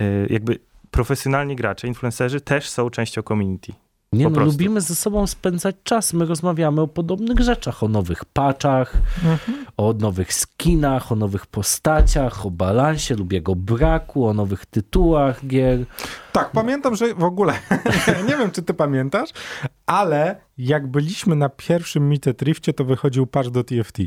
y, 0.01 0.27
jakby 0.29 0.59
profesjonalni 0.91 1.55
gracze, 1.55 1.87
influencerzy 1.87 2.41
też 2.41 2.69
są 2.69 2.89
częścią 2.89 3.21
community. 3.21 3.73
Nie 4.13 4.23
Po 4.23 4.29
no, 4.29 4.35
prostu. 4.35 4.51
lubimy 4.51 4.81
ze 4.81 4.95
sobą 4.95 5.27
spędzać 5.27 5.75
czas. 5.83 6.13
My 6.13 6.25
rozmawiamy 6.25 6.81
o 6.81 6.87
podobnych 6.87 7.39
rzeczach, 7.39 7.83
o 7.83 7.87
nowych 7.87 8.25
patchach, 8.25 8.93
Mhm. 9.25 9.65
o 9.77 9.93
nowych 9.93 10.33
skinach, 10.33 11.11
o 11.11 11.15
nowych 11.15 11.45
postaciach, 11.47 12.45
o 12.45 12.51
balansie 12.51 13.15
lub 13.15 13.33
jego 13.33 13.55
braku, 13.55 14.27
o 14.27 14.33
nowych 14.33 14.65
tytułach 14.65 15.45
gier. 15.47 15.85
Tak, 16.31 16.51
pamiętam, 16.51 16.95
że 16.95 17.13
w 17.13 17.23
ogóle, 17.23 17.53
nie 18.27 18.37
wiem, 18.37 18.51
czy 18.51 18.61
ty 18.61 18.73
pamiętasz, 18.73 19.29
ale 19.85 20.35
jak 20.57 20.87
byliśmy 20.87 21.35
na 21.35 21.49
pierwszym 21.49 22.07
Meet 22.07 22.27
at 22.27 22.41
Rifcie, 22.41 22.73
to 22.73 22.85
wychodził 22.85 23.27
patch 23.27 23.49
do 23.49 23.63
TFT. 23.63 23.99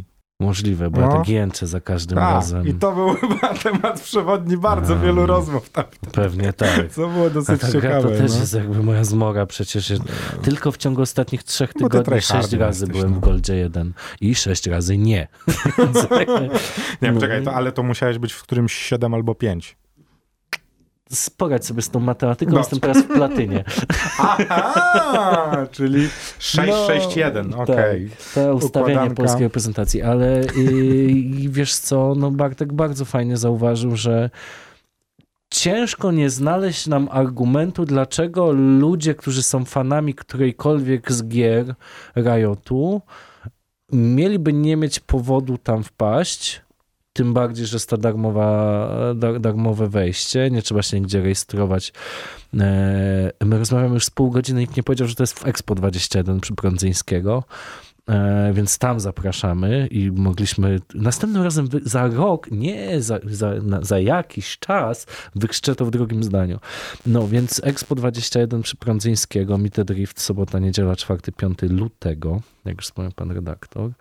Możliwe, 0.42 0.90
bo 0.90 1.00
ja 1.00 1.07
No. 1.07 1.12
tak 1.16 1.28
jęczę 1.28 1.66
za 1.66 1.81
każdym 1.81 2.18
Tak, 2.18 2.35
razem. 2.35 2.66
i 2.68 2.74
to 2.74 2.92
był 2.92 3.09
chyba 3.20 3.55
temat 3.55 4.00
przewodni 4.00 4.57
bardzo 4.57 4.92
Um, 4.94 5.02
wielu 5.02 5.26
rozmów 5.26 5.70
tam, 5.70 5.85
Pewnie 6.12 6.52
tak. 6.62 6.90
co 6.90 7.09
było 7.09 7.26
A 7.26 7.31
dosyć 7.31 7.61
ta 7.61 7.68
gra 7.68 7.81
ciekawe. 7.81 8.02
to 8.02 8.09
też 8.09 8.33
no. 8.33 8.38
jest 8.38 8.55
jakby 8.55 8.83
moja 8.83 9.05
zmora 9.05 9.46
przecież. 9.46 9.90
Jest, 9.90 10.02
tylko 10.42 10.72
w 10.72 10.76
ciągu 10.76 11.02
ostatnich 11.02 11.42
trzech 11.44 11.74
tygodni 11.74 12.20
sześć 12.20 12.52
razy 12.52 12.85
jesteś, 12.85 12.88
byłem 12.88 13.11
no. 13.11 13.16
w 13.16 13.20
Goldzie 13.20 13.55
1 13.57 13.92
i 14.20 14.35
sześć 14.35 14.66
razy 14.66 14.98
nie. 14.98 15.28
Nie, 17.02 17.12
No. 17.12 17.20
czekaj, 17.20 17.44
to, 17.44 17.55
ale 17.55 17.72
to 17.72 17.83
musiałeś 17.83 18.18
być 18.18 18.33
w 18.33 18.42
którymś 18.42 18.72
7 18.72 19.14
albo 19.14 19.35
5. 19.35 19.76
Sporać 21.14 21.66
sobie 21.66 21.83
z 21.83 21.90
tą 21.90 22.01
matematyką, 22.01 22.53
No. 22.53 22.59
jestem 22.59 22.81
teraz 22.81 22.98
w 22.98 23.07
platynie. 23.07 23.64
Aha, 24.48 25.66
czyli 25.72 26.09
661, 26.38 27.51
No, 27.51 27.57
okej. 27.62 28.09
Tak, 28.11 28.18
to 28.35 28.55
ustawienie 28.55 28.92
Układanka. 28.92 29.14
polskiej 29.14 29.42
reprezentacji, 29.42 30.03
ale 30.03 30.44
yy, 30.57 31.48
wiesz 31.48 31.75
co, 31.75 32.14
no 32.16 32.31
Bartek 32.31 32.72
bardzo 32.72 33.05
fajnie 33.05 33.37
zauważył, 33.37 33.96
że 33.96 34.31
ciężko 35.51 36.12
nie 36.12 36.31
znaleźć 36.31 36.87
nam 36.87 37.09
argumentu, 37.11 37.85
dlaczego 37.85 38.53
ludzie, 38.53 39.14
którzy 39.14 39.42
są 39.42 39.64
fanami 39.64 40.14
którejkolwiek 40.14 41.12
z 41.12 41.29
gier 41.29 41.75
Riotu, 42.16 43.01
mieliby 43.92 44.53
nie 44.53 44.77
mieć 44.77 45.01
powodu 45.01 45.59
tam 45.59 45.83
wpaść, 45.85 46.62
tym 47.12 47.35
bardziej, 47.35 47.66
że 47.66 47.77
jest 47.77 47.88
to 47.88 47.96
darmowa, 47.96 48.88
dar, 49.14 49.40
darmowe 49.40 49.88
wejście, 49.88 50.51
nie 50.51 50.62
trzeba 50.62 50.83
się 50.83 51.01
nigdzie 51.01 51.22
rejestrować. 51.22 51.92
E, 52.55 53.33
My 53.44 53.59
rozmawiamy 53.59 53.94
już 53.94 54.05
z 54.05 54.11
pół 54.11 54.31
godziny, 54.31 54.61
nikt 54.61 54.77
nie 54.77 54.83
powiedział, 54.83 55.09
że 55.09 55.14
to 55.14 55.22
jest 55.22 55.38
w 55.38 55.46
Expo 55.46 55.75
21 55.75 56.40
przy 56.40 56.55
Brądzyńskiego. 56.55 57.44
E, 58.09 58.53
więc 58.55 58.79
tam 58.79 59.01
zapraszamy 59.01 59.88
i 59.90 60.11
mogliśmy 60.11 60.81
następnym 60.94 61.42
razem 61.42 61.68
za 61.83 62.07
rok, 62.07 62.51
nie 62.51 63.03
za, 63.03 63.18
za, 63.25 63.55
na, 63.62 63.83
za 63.83 63.98
jakiś 63.98 64.59
czas, 64.59 65.07
wykrzczę 65.35 65.75
to 65.75 65.85
w 65.85 65.90
drugim 65.90 66.25
zdaniu. 66.25 66.59
No 67.07 67.29
więc 67.29 67.61
Expo 67.64 67.94
21 67.94 68.62
przy 68.62 68.77
Prądzyńskiego, 68.77 69.59
Meet 69.59 69.81
Drift, 69.81 70.20
sobota, 70.20 70.59
niedziela, 70.59 70.94
4-5 70.94 71.70
lutego, 71.70 72.40
jak 72.64 72.77
już 72.77 72.85
wspomniał 72.85 73.12
pan 73.16 73.31
redaktor. 73.31 73.90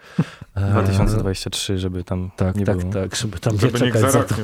E, 0.55 0.71
2023, 0.71 1.77
żeby 1.77 2.03
tam 2.03 2.29
Tak, 2.35 2.55
nie 2.55 2.65
tak, 2.65 2.77
było. 2.77 2.93
tak, 2.93 3.15
żeby 3.15 3.39
tam 3.39 3.59
Żeby 3.59 3.73
nie 3.73 3.79
czekać 3.79 4.11
za 4.11 4.23
to. 4.23 4.35
nie. 4.35 4.43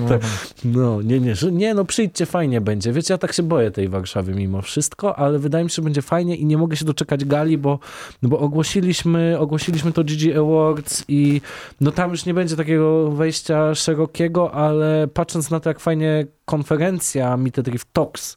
No. 0.00 0.08
Tak. 0.08 0.20
No, 0.64 1.02
nie, 1.02 1.20
nie, 1.20 1.34
że, 1.34 1.52
nie, 1.52 1.74
no 1.74 1.84
przyjdźcie, 1.84 2.26
fajnie 2.26 2.60
będzie. 2.60 2.92
Wiecie, 2.92 3.14
ja 3.14 3.18
tak 3.18 3.32
się 3.32 3.42
boję 3.42 3.70
tej 3.70 3.88
Warszawy 3.88 4.34
mimo 4.34 4.62
wszystko, 4.62 5.18
ale 5.18 5.38
wydaje 5.38 5.64
mi 5.64 5.70
się, 5.70 5.74
że 5.74 5.82
będzie 5.82 6.02
fajnie 6.02 6.36
i 6.36 6.46
nie 6.46 6.58
mogę 6.58 6.76
się 6.76 6.84
doczekać 6.84 7.24
gali, 7.24 7.58
bo, 7.58 7.78
no 8.22 8.28
bo 8.28 8.38
ogłosiliśmy, 8.38 9.38
ogłosiliśmy 9.38 9.92
to 9.92 10.04
GG 10.04 10.36
Awards 10.38 11.04
i 11.08 11.40
no 11.80 11.90
tam 11.92 12.10
już 12.10 12.26
nie 12.26 12.34
będzie 12.34 12.56
takiego 12.56 13.10
wejścia 13.10 13.74
szerokiego, 13.74 14.52
ale 14.52 15.08
patrząc 15.08 15.50
na 15.50 15.60
to, 15.60 15.70
jak 15.70 15.80
fajnie 15.80 16.26
konferencja 16.44 17.36
Meet 17.36 17.60
Drift 17.60 17.88
Talks 17.92 18.36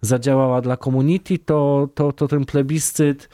zadziałała 0.00 0.60
dla 0.60 0.76
community, 0.76 1.38
to, 1.38 1.88
to, 1.94 2.12
to 2.12 2.28
ten 2.28 2.44
plebiscyt 2.44 3.28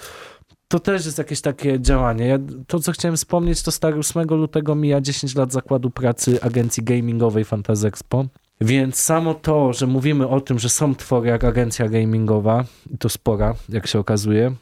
to 0.69 0.81
też 0.81 1.07
jest 1.07 1.19
jakieś 1.19 1.41
takie 1.41 1.81
działanie. 1.81 2.27
Ja, 2.27 2.39
to, 2.67 2.81
co 2.81 2.93
chciałem 2.93 3.17
wspomnieć, 3.17 3.63
to 3.63 3.71
stary 3.71 3.99
8 3.99 4.25
lutego 4.29 4.75
mija 4.75 5.01
10 5.01 5.35
lat 5.35 5.53
zakładu 5.53 5.91
pracy 5.91 6.43
agencji 6.43 6.83
gamingowej 6.83 7.45
Fantasy 7.45 7.87
Expo. 7.87 8.25
Więc 8.61 8.97
samo 8.97 9.35
to, 9.35 9.73
że 9.73 9.87
mówimy 9.87 10.29
o 10.29 10.41
tym, 10.41 10.59
że 10.59 10.69
są 10.69 10.95
twory 10.95 11.29
jak 11.29 11.45
agencja 11.45 11.89
gamingowa, 11.89 12.65
i 12.91 12.99
to 12.99 13.09
spora, 13.09 13.55
jak 13.69 13.87
się 13.87 13.99
okazuje, 13.99 14.53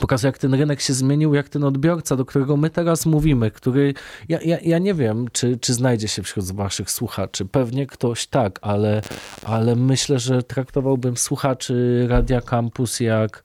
pokazuje, 0.00 0.28
jak 0.28 0.38
ten 0.38 0.54
rynek 0.54 0.80
się 0.80 0.94
zmienił, 0.94 1.34
jak 1.34 1.48
ten 1.48 1.64
odbiorca, 1.64 2.16
do 2.16 2.24
którego 2.24 2.56
my 2.56 2.70
teraz 2.70 3.06
mówimy, 3.06 3.50
który, 3.50 3.94
ja, 4.28 4.38
ja, 4.44 4.58
ja 4.62 4.78
nie 4.78 4.94
wiem, 4.94 5.26
czy, 5.32 5.58
czy 5.58 5.74
znajdzie 5.74 6.08
się 6.08 6.22
wśród 6.22 6.52
waszych 6.52 6.90
słuchaczy. 6.90 7.44
Pewnie 7.44 7.86
ktoś 7.86 8.26
tak, 8.26 8.58
ale, 8.62 9.02
ale 9.44 9.76
myślę, 9.76 10.18
że 10.18 10.42
traktowałbym 10.42 11.16
słuchaczy 11.16 12.06
Radia 12.08 12.40
Campus 12.40 13.00
jak 13.00 13.44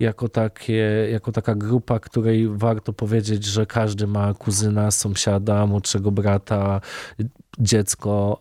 jako, 0.00 0.28
takie, 0.28 1.08
jako 1.12 1.32
taka 1.32 1.54
grupa, 1.54 1.98
której 2.00 2.48
warto 2.48 2.92
powiedzieć, 2.92 3.44
że 3.44 3.66
każdy 3.66 4.06
ma 4.06 4.34
kuzyna, 4.34 4.90
sąsiada, 4.90 5.66
młodszego 5.66 6.10
brata, 6.10 6.80
dziecko, 7.58 8.40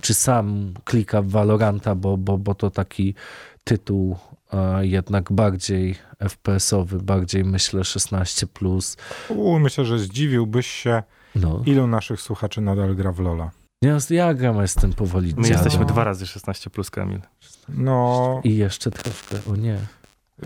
czy 0.00 0.14
sam 0.14 0.74
klika 0.84 1.22
w 1.22 1.28
Valoranta, 1.28 1.94
bo, 1.94 2.16
bo, 2.16 2.38
bo 2.38 2.54
to 2.54 2.70
taki 2.70 3.14
tytuł 3.64 4.16
jednak 4.80 5.32
bardziej 5.32 5.94
FPS-owy, 6.24 6.98
bardziej 7.02 7.44
myślę 7.44 7.80
16+. 7.80 8.46
Plus. 8.46 8.96
U, 9.28 9.58
myślę, 9.58 9.84
że 9.84 9.98
zdziwiłbyś 9.98 10.66
się, 10.66 11.02
No. 11.34 11.62
ilu 11.66 11.86
naszych 11.86 12.20
słuchaczy 12.20 12.60
nadal 12.60 12.94
gra 12.96 13.12
w 13.12 13.18
Lola. 13.20 13.50
Ja, 13.82 13.98
ja 14.10 14.34
gram, 14.34 14.60
jestem 14.60 14.92
powoli 14.92 15.26
My 15.36 15.42
dziadem. 15.42 15.52
jesteśmy 15.52 15.84
dwa 15.86 16.04
razy 16.04 16.26
16 16.26 16.70
plus, 16.70 16.90
Kamil. 16.90 17.20
No, 17.68 18.40
I 18.44 18.56
jeszcze 18.56 18.90
troszkę, 18.90 19.36
o 19.52 19.56
nie. 19.56 19.78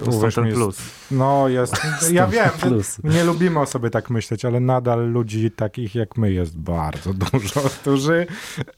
To 0.05 0.11
uwierz 0.11 0.35
ten 0.35 0.45
mi, 0.45 0.53
plus. 0.53 0.79
no 1.11 1.49
jest, 1.49 1.77
ja 2.13 2.27
wiem, 2.27 2.51
Plus. 2.61 2.99
nie 3.05 3.25
lubimy 3.25 3.61
o 3.61 3.67
sobie 3.67 3.91
tak 3.91 4.11
myśleć, 4.11 4.45
ale 4.45 4.61
nadal 4.61 5.11
ludzi 5.13 5.51
takich 5.51 5.95
jak 5.95 6.17
my 6.17 6.33
jest 6.33 6.59
bardzo 6.59 7.15
dużo, 7.33 7.61
którzy, 7.61 8.27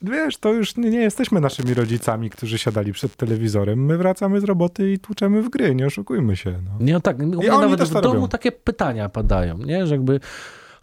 wiesz, 0.03 0.37
to 0.37 0.53
już 0.53 0.77
nie, 0.77 0.91
nie 0.91 1.01
jesteśmy 1.01 1.41
naszymi 1.41 1.75
rodzicami, 1.75 2.31
którzy 2.31 2.59
siadali 2.59 2.93
przed 2.93 3.17
telewizorem. 3.17 3.85
My 3.85 3.99
wracamy 3.99 4.41
z 4.41 4.45
roboty 4.45 4.93
i 4.93 4.99
tłuczemy 4.99 5.43
w 5.43 5.49
gry, 5.49 5.75
nie 5.75 5.87
oszukujmy 5.87 6.37
się. 6.37 6.51
No. 6.51 6.85
Nie, 6.85 6.93
no 6.93 7.01
tak, 7.01 7.19
u 7.19 7.23
mnie 7.27 7.49
nawet 7.49 7.83
w 7.83 7.93
domu 8.01 8.15
robią. 8.15 8.29
takie 8.29 8.53
pytania 8.53 9.09
padają, 9.09 9.59
nie? 9.59 9.87
Że 9.87 9.95
jakby 9.95 10.21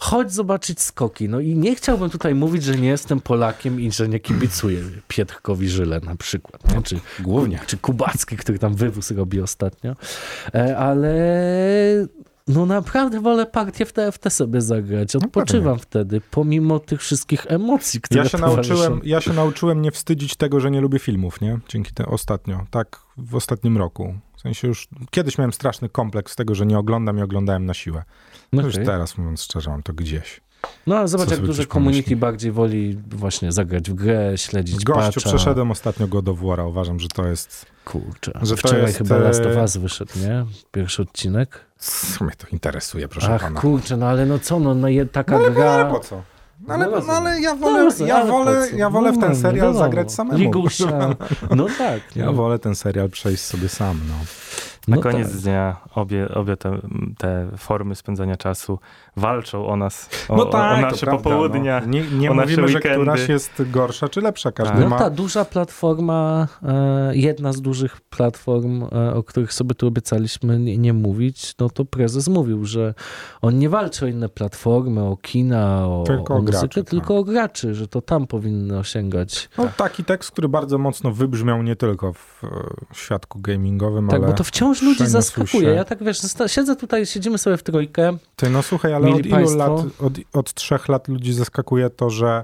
chodź 0.04 0.32
zobaczyć 0.34 0.82
skoki. 0.82 1.30
No 1.30 1.40
i 1.40 1.56
nie 1.56 1.76
chciałbym 1.76 2.10
tutaj 2.10 2.36
mówić, 2.36 2.64
że 2.64 2.76
nie 2.76 2.88
jestem 2.88 3.22
Polakiem 3.22 3.80
i 3.82 3.92
że 3.92 4.08
nie 4.10 4.20
kibicuję 4.20 4.82
Pietrkowi 5.08 5.70
Żyle 5.70 6.00
na 6.00 6.16
przykład, 6.16 6.76
nie? 6.76 6.82
Czy, 6.82 7.00
Głównie. 7.20 7.60
czy 7.68 7.78
Kubacki, 7.78 8.38
który 8.38 8.60
tam 8.60 8.76
wywóz 8.76 9.12
robi 9.12 9.42
ostatnio. 9.42 9.96
E, 10.56 10.78
Ale 10.78 11.14
no 12.48 12.66
naprawdę 12.66 13.22
wolę 13.22 13.46
partię 13.46 13.86
w 13.86 13.94
TFT 13.94 14.34
sobie 14.34 14.62
zagrać. 14.62 15.16
Odpoczywam 15.16 15.80
wtedy, 15.80 16.22
pomimo 16.32 16.80
tych 16.80 17.02
wszystkich 17.02 17.46
emocji, 17.50 18.02
które 18.02 18.24
Ja 18.24 18.30
się, 18.30 18.38
towarzyszą. 18.38 18.74
nauczyłem, 18.76 19.02
ja 19.04 19.22
się 19.22 19.34
nauczyłem 19.34 19.82
nie 19.82 19.92
wstydzić 19.92 20.36
tego, 20.36 20.60
że 20.60 20.72
nie 20.72 20.82
lubię 20.82 21.00
filmów, 21.00 21.42
nie? 21.42 21.60
Dzięki 21.70 21.94
temu 21.94 22.14
ostatnio, 22.14 22.66
tak 22.72 23.00
w 23.18 23.36
ostatnim 23.36 23.78
roku. 23.78 24.16
Sensie 24.44 24.68
już 24.68 24.88
kiedyś 25.12 25.38
miałem 25.38 25.54
straszny 25.54 25.90
kompleks 25.90 26.34
z 26.34 26.36
tego, 26.36 26.56
że 26.56 26.66
nie 26.66 26.80
oglądam 26.80 27.20
i 27.20 27.22
oglądałem 27.22 27.66
na 27.66 27.74
siłę. 27.74 28.04
No 28.54 28.62
Już 28.62 28.74
okej. 28.76 28.86
teraz, 28.86 29.18
mówiąc 29.18 29.44
szczerze, 29.44 29.70
mam 29.70 29.84
to 29.84 29.94
gdzieś. 29.94 30.42
No 30.88 30.98
ale 30.98 31.08
zobacz, 31.08 31.32
jak 31.32 31.40
duże 31.42 31.66
community 31.66 32.16
bardziej 32.16 32.52
woli 32.52 32.98
właśnie 33.12 33.52
zagrać 33.52 33.92
w 33.92 33.94
grę, 33.94 34.38
śledzić 34.38 34.84
Gościu, 34.84 35.14
patcha. 35.14 35.30
przeszedłem 35.30 35.72
ostatnio 35.72 36.08
God 36.08 36.30
of 36.30 36.40
War'a, 36.40 36.68
uważam, 36.68 37.00
że 37.00 37.08
to 37.08 37.28
jest... 37.28 37.66
Kurczę, 37.86 38.32
Że 38.42 38.56
to 38.56 38.58
wczoraj 38.58 38.82
jest, 38.82 38.98
chyba 38.98 39.18
Last 39.18 39.46
of 39.46 39.58
e, 39.58 39.62
Us 39.62 39.78
wyszedł, 39.78 40.12
nie? 40.20 40.46
Pierwszy 40.72 41.02
odcinek. 41.02 41.60
Co 41.78 42.24
mnie 42.26 42.34
to 42.38 42.48
interesuje, 42.48 43.08
proszę 43.08 43.34
Ach, 43.34 43.42
pana. 43.42 43.62
kurczę, 43.62 43.98
no 43.98 44.06
ale 44.08 44.26
no 44.26 44.40
co, 44.40 44.60
no, 44.60 44.76
no 44.76 44.88
taka 45.12 45.40
No 45.40 45.52
gra... 45.52 45.66
no, 45.66 45.72
ale 45.72 45.92
po 45.92 46.00
co? 46.00 46.22
No 46.68 46.74
ale, 46.74 46.86
No 46.88 47.00
no, 47.00 47.14
ale 47.14 47.42
ja 47.42 47.56
No 47.56 47.58
wolę, 47.58 47.84
rozumiem, 47.84 48.08
ja 48.08 48.26
wolę, 48.26 48.68
co? 48.70 48.76
ja 48.76 48.90
wolę 48.90 49.12
w 49.12 49.16
No, 49.16 49.22
ten 49.22 49.30
no, 49.30 49.36
serial 49.36 49.74
zagrać 49.74 50.14
samemu. 50.14 50.40
Ligusza. 50.40 51.16
No 51.56 51.66
tak. 51.78 52.16
Ja 52.16 52.26
no. 52.26 52.34
wolę 52.34 52.60
ten 52.60 52.76
serial 52.76 53.10
przejść 53.10 53.44
sobie 53.44 53.70
sam, 53.70 54.00
no. 54.08 54.14
Na 54.88 54.96
No 54.96 55.02
koniec 55.02 55.32
tak. 55.32 55.38
dnia 55.42 55.76
obie, 55.96 56.30
obie 56.34 56.58
te, 56.58 56.78
te 57.18 57.48
formy 57.58 57.96
spędzania 57.96 58.38
czasu 58.38 58.80
walczą 59.18 59.68
o 59.68 59.76
nas, 59.78 60.10
o, 60.30 60.36
No 60.36 60.46
tak, 60.46 60.78
o 60.78 60.82
nasze 60.82 61.06
prawda, 61.06 61.24
popołudnia. 61.24 61.80
No. 61.82 61.88
Nie, 61.88 62.02
nie 62.02 62.32
o 62.32 62.34
nasze 62.34 62.50
mówimy, 62.50 62.68
że 62.68 62.76
weekendy. 62.76 62.98
któraś 62.98 63.30
jest 63.30 63.64
gorsza 63.72 64.10
czy 64.10 64.22
lepsza. 64.22 64.52
Każdy 64.52 64.74
Tak. 64.74 64.82
No 64.82 64.90
ma... 64.90 64.98
ta 65.00 65.10
duża 65.10 65.46
platforma, 65.46 66.48
e, 66.64 67.12
jedna 67.16 67.54
z 67.54 67.62
dużych 67.62 68.02
platform, 68.02 68.84
e, 68.84 69.14
o 69.14 69.24
których 69.24 69.54
sobie 69.54 69.76
tu 69.76 69.88
obiecaliśmy 69.88 70.60
nie, 70.60 70.78
nie 70.78 70.94
mówić, 70.94 71.54
no 71.60 71.70
to 71.70 71.86
prezes 71.86 72.28
mówił, 72.28 72.66
że 72.66 72.94
on 73.42 73.60
nie 73.60 73.70
walczy 73.70 74.06
o 74.06 74.08
inne 74.08 74.30
platformy, 74.30 75.04
o 75.04 75.18
kina, 75.18 75.88
o, 75.88 76.04
Tylko 76.08 76.34
o 76.34 76.38
o 76.38 76.40
muzykę, 76.42 76.60
graczy, 76.60 76.84
tak. 76.84 76.90
tylko 76.92 77.18
o 77.18 77.24
graczy, 77.24 77.76
że 77.76 77.88
to 77.88 78.02
tam 78.02 78.28
powinno 78.28 78.80
osiągać. 78.80 79.50
No, 79.58 79.68
taki 79.78 80.04
tekst, 80.04 80.32
który 80.32 80.50
bardzo 80.50 80.78
mocno 80.78 81.12
wybrzmiał 81.12 81.64
nie 81.64 81.76
tylko 81.76 82.14
w 82.14 82.44
e, 82.44 82.48
świadku 82.94 83.40
gamingowym, 83.40 84.08
Tak, 84.08 84.20
ale... 84.20 84.28
bo 84.28 84.34
to 84.34 84.44
wciąż 84.44 84.73
ludzi 84.82 84.96
przeniósł 84.96 85.12
zaskakuje. 85.12 85.70
Ja 85.70 85.86
tak 85.86 86.04
wiesz, 86.04 86.22
siedzę 86.48 86.76
tutaj, 86.76 87.06
siedzimy 87.06 87.38
sobie 87.38 87.58
w 87.58 87.64
trójkę. 87.64 88.18
Ty, 88.36 88.50
no 88.50 88.64
słuchaj, 88.64 88.94
ale 88.94 89.10
od 89.10 89.20
ilu 89.20 89.30
państwo? 89.30 89.58
lat, 89.58 89.86
od, 90.00 90.14
od 90.34 90.54
trzech 90.54 90.90
lat 90.90 91.08
ludzi 91.08 91.34
zaskakuje 91.34 91.90
to, 91.90 92.10
że 92.10 92.44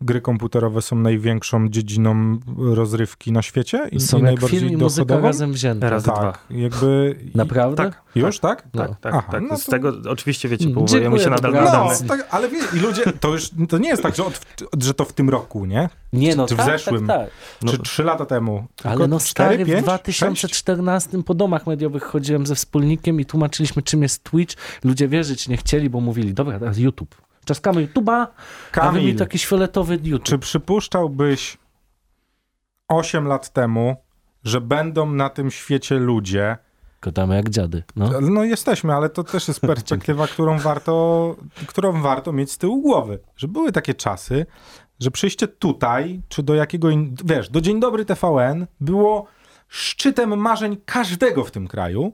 gry 0.00 0.20
komputerowe 0.20 0.82
są 0.82 0.96
największą 0.96 1.68
dziedziną 1.68 2.38
rozrywki 2.58 3.32
na 3.32 3.42
świecie 3.42 3.88
i, 3.92 4.00
Są 4.00 4.16
i 4.16 4.20
jak 4.20 4.24
najbardziej 4.24 4.60
film 4.60 4.72
i 4.72 4.76
muzyka 4.76 5.20
razem 5.20 5.52
wzięte. 5.52 6.00
Dwa. 6.00 6.12
Tak, 6.12 6.38
jakby... 6.50 7.16
i- 7.34 7.36
Naprawdę? 7.36 7.76
Tak. 7.84 8.02
Już, 8.14 8.38
tak? 8.38 8.64
No. 8.74 8.82
Tak, 8.82 9.00
tak, 9.00 9.14
Aha, 9.14 9.28
tak. 9.32 9.42
no 9.50 9.56
Z 9.56 9.64
to- 9.64 9.70
tego 9.70 9.92
oczywiście, 10.08 10.48
wiecie, 10.48 10.68
powołujemy 10.70 11.18
się 11.20 11.30
nadal 11.30 11.52
No, 11.52 11.90
tak, 12.08 12.28
ale 12.30 12.48
wie, 12.48 12.58
i 12.74 12.78
ludzie, 12.78 13.02
to 13.20 13.28
już 13.28 13.50
to 13.68 13.78
nie 13.78 13.88
jest 13.88 14.02
tak, 14.02 14.16
że, 14.16 14.24
od, 14.24 14.40
że 14.82 14.94
to 14.94 15.04
w 15.04 15.12
tym 15.12 15.30
roku, 15.30 15.64
nie? 15.64 15.88
Nie 16.12 16.36
no, 16.36 16.46
Czy 16.46 16.54
w 16.54 16.56
tak, 16.58 16.66
zeszłym? 16.66 17.06
Tak, 17.06 17.20
tak. 17.20 17.30
No, 17.62 17.72
Czy 17.72 17.78
trzy 17.78 18.04
lata 18.04 18.26
temu? 18.26 18.66
Tylko 18.76 18.90
Ale 18.90 19.08
no 19.08 19.20
stary, 19.20 19.64
w 19.64 19.68
pięć, 19.68 19.82
2014 19.82 21.22
po 21.22 21.34
domach 21.34 21.66
mediowych 21.66 22.02
chodziłem 22.02 22.46
ze 22.46 22.54
wspólnikiem 22.54 23.20
i 23.20 23.24
tłumaczyliśmy, 23.24 23.82
czym 23.82 24.02
jest 24.02 24.24
Twitch. 24.24 24.56
Ludzie 24.84 25.08
wierzyć 25.08 25.48
nie 25.48 25.56
chcieli, 25.56 25.90
bo 25.90 26.00
mówili, 26.00 26.34
dobra, 26.34 26.58
teraz 26.58 26.78
YouTube. 26.78 27.25
Czaskamy 27.46 27.86
YouTube'a, 27.86 28.26
a 28.72 28.90
wy 28.90 28.98
mi 28.98 29.04
Kamil, 29.04 29.16
taki 29.16 29.38
fioletowy 29.38 29.94
YouTube. 29.94 30.22
czy 30.22 30.38
przypuszczałbyś 30.38 31.58
8 32.88 33.26
lat 33.26 33.52
temu, 33.52 33.96
że 34.44 34.60
będą 34.60 35.10
na 35.10 35.30
tym 35.30 35.50
świecie 35.50 35.94
ludzie, 35.94 36.56
Gadamy 37.02 37.36
jak 37.36 37.50
dziady. 37.50 37.82
No. 37.96 38.20
No 38.20 38.44
jesteśmy, 38.44 38.94
ale 38.94 39.08
to 39.08 39.24
też 39.24 39.48
jest 39.48 39.60
perspektywa, 39.60 40.26
którą 40.34 40.58
warto, 40.58 41.36
którą 41.66 42.02
warto 42.02 42.32
mieć 42.32 42.52
z 42.52 42.58
tyłu 42.58 42.82
głowy. 42.82 43.18
Że 43.36 43.48
były 43.48 43.72
takie 43.72 43.94
czasy, 43.94 44.46
że 45.00 45.10
przyjście 45.10 45.48
tutaj, 45.48 46.20
czy 46.28 46.42
do 46.42 46.54
jakiego, 46.54 46.90
in... 46.90 47.14
wiesz, 47.24 47.48
do 47.48 47.60
Dzień 47.60 47.80
Dobry 47.80 48.04
TVN 48.04 48.66
było 48.80 49.26
szczytem 49.68 50.36
marzeń 50.38 50.76
każdego 50.84 51.44
w 51.44 51.50
tym 51.50 51.68
kraju. 51.68 52.12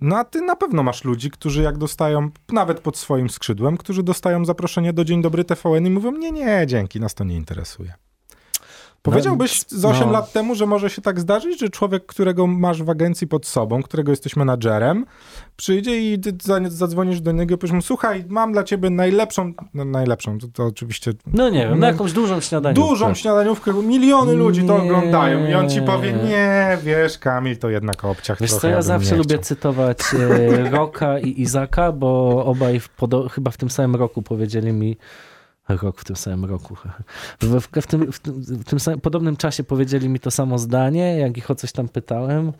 No 0.00 0.18
a 0.18 0.24
ty 0.24 0.40
na 0.40 0.56
pewno 0.56 0.82
masz 0.82 1.04
ludzi, 1.04 1.30
którzy 1.30 1.62
jak 1.62 1.78
dostają, 1.78 2.30
nawet 2.52 2.80
pod 2.80 2.96
swoim 2.96 3.30
skrzydłem, 3.30 3.76
którzy 3.76 4.02
dostają 4.02 4.44
zaproszenie 4.44 4.92
do 4.92 5.04
Dzień 5.04 5.22
Dobry 5.22 5.44
TVN 5.44 5.86
i 5.86 5.90
mówią, 5.90 6.12
nie, 6.12 6.32
nie, 6.32 6.64
dzięki, 6.66 7.00
nas 7.00 7.14
to 7.14 7.24
nie 7.24 7.36
interesuje. 7.36 7.94
Powiedziałbyś 9.04 9.60
z 9.68 9.84
8 9.84 10.06
no. 10.06 10.12
lat 10.12 10.32
temu, 10.32 10.54
że 10.54 10.66
może 10.66 10.90
się 10.90 11.02
tak 11.02 11.20
zdarzyć, 11.20 11.60
że 11.60 11.68
człowiek, 11.68 12.06
którego 12.06 12.46
masz 12.46 12.82
w 12.82 12.90
agencji 12.90 13.26
pod 13.26 13.46
sobą, 13.46 13.82
którego 13.82 14.12
jesteś 14.12 14.36
menadżerem, 14.36 15.04
przyjdzie 15.56 16.12
i 16.12 16.18
ty 16.18 16.32
za- 16.42 16.60
zadzwonisz 16.68 17.20
do 17.20 17.32
niego 17.32 17.54
i 17.54 17.58
powiesz 17.58 17.72
mu, 17.72 17.82
słuchaj, 17.82 18.24
mam 18.28 18.52
dla 18.52 18.64
ciebie 18.64 18.90
najlepszą, 18.90 19.52
no, 19.74 19.84
najlepszą, 19.84 20.38
to, 20.38 20.46
to 20.48 20.64
oczywiście 20.64 21.12
no 21.26 21.48
nie 21.50 21.58
wiem, 21.58 21.70
No, 21.70 21.76
na 21.76 21.86
jakąś 21.86 22.12
dużą 22.12 22.40
śniadaniówkę. 22.40 22.88
dużą 22.88 23.14
śniadaniówkę, 23.14 23.72
miliony 23.72 24.32
ludzi 24.32 24.64
to 24.64 24.78
Nie. 24.78 24.84
oglądają 24.84 25.46
i 25.50 25.54
on 25.54 25.70
ci 25.70 25.82
powie, 25.82 26.12
nie, 26.12 26.78
wiesz 26.82 27.18
Kamil, 27.18 27.56
to 27.58 27.70
jednak 27.70 28.04
obciach 28.04 28.40
Wiesz 28.40 28.50
trochę, 28.50 28.60
co, 28.62 28.68
ja 28.68 28.74
bym 28.74 28.82
zawsze 28.82 29.16
lubię 29.16 29.38
cytować 29.38 29.98
e, 30.14 30.70
Roka 30.70 31.18
i 31.18 31.40
Izaka, 31.40 31.92
bo 31.92 32.44
obaj 32.44 32.80
w 32.80 32.90
chyba 33.30 33.50
w 33.50 33.56
tym 33.56 33.70
samym 33.70 33.96
roku 33.96 34.22
powiedzieli 34.22 34.72
mi, 34.72 34.96
rok 35.68 36.00
w 36.00 36.04
tym 36.04 36.16
samym 36.16 36.44
roku, 36.44 36.76
w, 37.40 37.46
w, 37.46 37.68
w, 37.82 37.86
tym, 37.86 38.12
w, 38.12 38.18
tym, 38.18 38.34
w 38.40 38.64
tym 38.64 38.80
samym, 38.80 39.00
podobnym 39.00 39.36
czasie 39.36 39.64
powiedzieli 39.64 40.08
mi 40.08 40.20
to 40.20 40.30
samo 40.30 40.58
zdanie, 40.58 41.18
jak 41.18 41.38
ich 41.38 41.50
o 41.50 41.54
coś 41.54 41.72
tam 41.72 41.88
pytałem. 41.88 42.52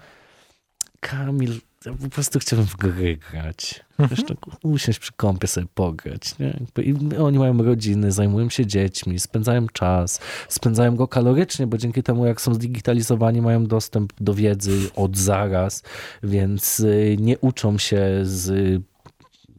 Kamil, 1.01 1.61
ja 1.87 1.93
po 1.93 2.09
prostu 2.09 2.39
chciałbym 2.39 2.67
w 2.67 2.77
gry 2.77 3.17
grać. 3.31 3.85
Wiesz, 3.99 4.25
tak 4.25 4.39
usiąść 4.63 4.99
przy 4.99 5.13
kąpie 5.13 5.47
sobie 5.47 5.67
pograć. 5.75 6.39
Nie? 6.39 6.61
I 6.83 7.17
oni 7.17 7.39
mają 7.39 7.63
rodziny, 7.63 8.13
zajmują 8.13 8.49
się 8.49 8.67
dziećmi, 8.67 9.21
spędzają 9.21 9.67
czas, 9.69 10.21
spędzają 10.49 10.97
go 10.97 11.09
kalorycznie, 11.09 11.67
bo 11.67 11.79
dzięki 11.79 12.03
temu, 12.03 12.27
jak 12.27 12.41
są 12.41 12.55
zdigitalizowani, 12.55 13.43
mają 13.43 13.67
dostęp 13.67 14.13
do 14.21 14.35
wiedzy 14.35 14.91
od 14.97 15.17
zaraz, 15.17 15.83
więc 16.23 16.81
y, 16.81 17.17
nie 17.21 17.39
uczą 17.39 17.79
się 17.79 18.21
z 18.23 18.83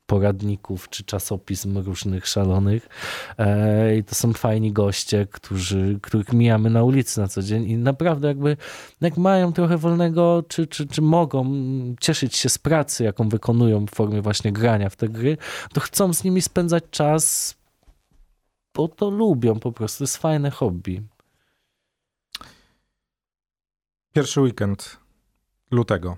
poradników 0.06 0.90
czy 0.90 1.04
czasopism 1.04 1.78
różnych 1.78 2.28
szalonych. 2.28 2.90
E, 3.38 3.98
I 3.98 4.04
to 4.04 4.16
są 4.16 4.34
fajni 4.34 4.72
goście, 4.72 5.28
którzy, 5.32 6.00
których 6.02 6.34
mijamy 6.34 6.70
na 6.70 6.84
ulicy 6.84 7.22
na 7.22 7.28
co 7.28 7.42
dzień 7.42 7.70
i 7.70 7.78
naprawdę 7.78 8.28
jakby 8.28 8.58
jak 9.02 9.18
mają 9.18 9.54
trochę 9.54 9.78
wolnego, 9.78 10.44
czy, 10.48 10.68
czy, 10.68 10.88
czy 10.88 11.02
mogą 11.02 11.46
cieszyć 12.00 12.36
się 12.36 12.50
z 12.50 12.58
pracy, 12.58 13.04
jaką 13.04 13.30
wykonują 13.30 13.86
w 13.86 13.90
formie 13.90 14.22
właśnie 14.22 14.52
grania 14.52 14.90
w 14.90 14.96
te 14.96 15.10
gry, 15.10 15.38
to 15.74 15.82
chcą 15.82 16.14
z 16.14 16.24
nimi 16.24 16.42
spędzać 16.42 16.84
czas, 16.92 17.56
bo 18.74 18.88
to 18.88 19.10
lubią 19.10 19.60
po 19.60 19.72
prostu. 19.72 19.98
To 19.98 20.04
jest 20.04 20.18
fajne 20.18 20.52
hobby. 20.52 21.02
Pierwszy 24.14 24.42
weekend 24.42 24.98
lutego. 25.72 26.18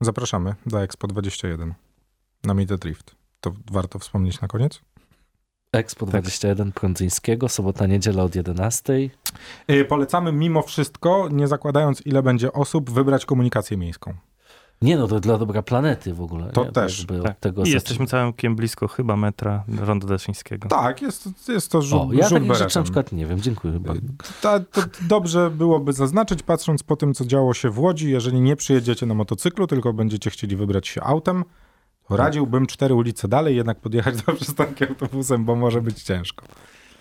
Zapraszamy 0.00 0.54
do 0.66 0.82
Expo 0.82 1.06
21 1.06 1.87
na 2.44 2.54
Meet 2.54 2.68
the 2.68 2.78
Drift. 2.78 3.14
To 3.40 3.52
warto 3.70 3.98
wspomnieć 3.98 4.40
na 4.40 4.48
koniec? 4.48 4.80
Expo 5.72 6.06
21 6.06 6.72
Prądzyńskiego, 6.72 7.48
sobota, 7.48 7.86
niedziela 7.86 8.22
od 8.22 8.34
11. 8.34 9.10
Yy, 9.68 9.84
polecamy 9.84 10.32
mimo 10.32 10.62
wszystko, 10.62 11.28
nie 11.32 11.48
zakładając 11.48 12.06
ile 12.06 12.22
będzie 12.22 12.52
osób, 12.52 12.90
wybrać 12.90 13.26
komunikację 13.26 13.76
miejską. 13.76 14.14
Nie 14.82 14.96
no, 14.96 15.08
to 15.08 15.20
dla 15.20 15.38
dobra 15.38 15.62
planety 15.62 16.14
w 16.14 16.20
ogóle. 16.20 16.50
To 16.52 16.64
nie? 16.64 16.72
też, 16.72 16.98
Jakby 16.98 17.22
Tak. 17.22 17.38
Tego 17.40 17.64
I 17.64 17.70
jesteśmy 17.70 18.06
całkiem 18.06 18.56
blisko 18.56 18.88
chyba 18.88 19.16
metra 19.16 19.64
Ronda 19.78 20.06
Daszyńskiego. 20.06 20.68
Tak, 20.68 21.02
jest, 21.02 21.48
jest 21.48 21.70
to 21.70 21.78
O, 21.78 21.82
żół, 21.82 22.12
ja 22.12 22.28
żół 22.28 22.38
takich 22.38 22.54
rzeczy 22.54 22.78
na 22.78 22.82
przykład 22.82 23.12
nie 23.12 23.26
wiem, 23.26 23.40
dziękuję 23.40 23.72
chyba. 23.72 23.94
Ta, 24.40 24.60
to 24.60 24.82
dobrze 25.00 25.50
byłoby 25.50 25.92
zaznaczyć, 25.92 26.42
patrząc 26.42 26.82
po 26.82 26.96
tym, 26.96 27.14
co 27.14 27.24
działo 27.24 27.54
się 27.54 27.70
w 27.70 27.78
Łodzi, 27.78 28.10
jeżeli 28.10 28.40
nie 28.40 28.56
przyjedziecie 28.56 29.06
na 29.06 29.14
motocyklu, 29.14 29.66
tylko 29.66 29.92
będziecie 29.92 30.30
chcieli 30.30 30.56
wybrać 30.56 30.88
się 30.88 31.02
autem, 31.02 31.44
radziłbym 32.16 32.66
cztery 32.66 32.94
ulice 32.94 33.28
dalej 33.28 33.56
jednak 33.56 33.80
podjechać 33.80 34.16
do 34.22 34.32
przystanki 34.32 34.84
autobusem, 34.84 35.44
bo 35.44 35.56
może 35.56 35.82
być 35.82 36.02
ciężko. 36.02 36.46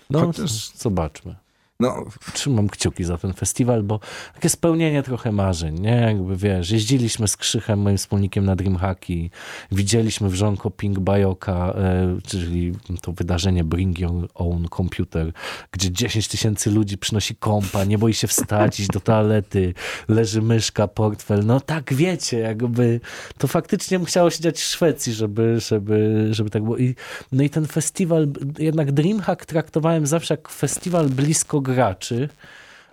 No, 0.10 0.20
chociaż- 0.26 0.72
zobaczmy. 0.76 1.36
No, 1.80 2.06
Trzymam 2.34 2.70
kciuki 2.70 3.04
za 3.04 3.18
ten 3.18 3.34
festiwal, 3.34 3.84
bo 3.84 4.00
takie 4.34 4.50
spełnienie 4.50 5.04
trochę 5.04 5.32
marzeń, 5.32 5.80
nie? 5.80 5.96
Jakby 5.96 6.38
wiesz, 6.38 6.72
jeździliśmy 6.72 7.28
z 7.28 7.38
Krzychem, 7.38 7.80
moim 7.80 7.98
wspólnikiem 7.98 8.46
na 8.46 8.56
Dreamhacki, 8.56 9.30
widzieliśmy 9.72 10.30
wrząko 10.30 10.72
Pink 10.72 11.00
Bajoka, 11.00 11.74
e, 11.78 12.18
czyli 12.28 12.74
to 13.02 13.12
wydarzenie 13.12 13.64
Bring 13.64 14.00
Your 14.00 14.30
Own 14.34 14.68
Computer, 14.78 15.32
gdzie 15.72 15.92
10 15.92 16.28
tysięcy 16.28 16.72
ludzi 16.72 16.98
przynosi 16.98 17.36
kompa, 17.36 17.84
nie 17.84 17.98
boi 17.98 18.14
się 18.14 18.28
wstać, 18.28 18.80
iść 18.80 18.90
do 18.90 19.00
toalety, 19.00 19.74
leży 20.08 20.42
myszka, 20.42 20.88
portfel, 20.88 21.46
no 21.46 21.60
tak 21.60 21.94
wiecie, 21.94 22.40
jakby 22.40 23.00
to 23.38 23.48
faktycznie 23.48 24.00
musiało 24.00 24.30
się 24.30 24.42
dziać 24.42 24.60
w 24.60 24.64
Szwecji, 24.64 25.14
żeby, 25.14 25.60
żeby, 25.60 26.28
żeby 26.32 26.50
tak 26.50 26.64
było. 26.64 26.78
I, 26.78 26.96
no 27.32 27.44
i 27.44 27.50
ten 27.50 27.68
festiwal, 27.68 28.28
jednak 28.60 28.92
Dreamhack 28.92 29.46
traktowałem 29.46 30.08
zawsze 30.08 30.34
jak 30.34 30.50
festiwal 30.50 31.10
blisko 31.10 31.67
graczy. 31.68 32.30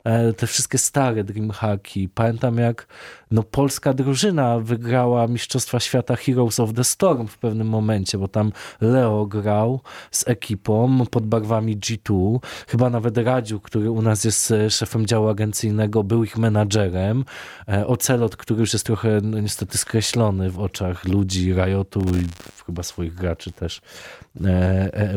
E, 0.04 0.32
Te 0.32 0.46
wszystkie 0.46 0.78
stare 0.78 1.24
Dreamhacki. 1.24 2.08
Pamiętam 2.08 2.58
jak 2.58 2.86
no, 3.30 3.42
polska 3.42 3.94
drużyna 3.94 4.58
wygrała 4.58 5.26
Mistrzostwa 5.26 5.80
Świata 5.80 6.16
Heroes 6.16 6.60
of 6.60 6.72
the 6.72 6.84
Storm 6.84 7.26
w 7.26 7.38
pewnym 7.38 7.66
momencie, 7.68 8.18
bo 8.18 8.28
tam 8.28 8.52
Leo 8.80 9.26
grał 9.26 9.80
z 10.10 10.28
ekipą 10.28 11.06
pod 11.10 11.26
barwami 11.26 11.78
G2. 11.78 12.38
Chyba 12.68 12.90
nawet 12.90 13.18
Radziu, 13.18 13.60
który 13.60 13.90
u 13.90 14.02
nas 14.02 14.24
jest 14.24 14.50
e, 14.50 14.70
szefem 14.70 15.06
działu 15.06 15.28
agencyjnego, 15.28 16.02
był 16.04 16.24
ich 16.24 16.38
menadżerem. 16.38 17.24
E, 17.68 17.86
Ocelot, 17.86 18.36
który 18.36 18.60
już 18.60 18.72
jest 18.72 18.86
trochę 18.86 19.20
no, 19.22 19.40
niestety 19.40 19.78
skreślony 19.78 20.50
w 20.50 20.60
oczach 20.60 21.04
ludzi 21.04 21.52
Riotu 21.54 22.00
i 22.00 22.26
chyba 22.66 22.82
swoich 22.82 23.14
graczy 23.14 23.52
też, 23.52 23.80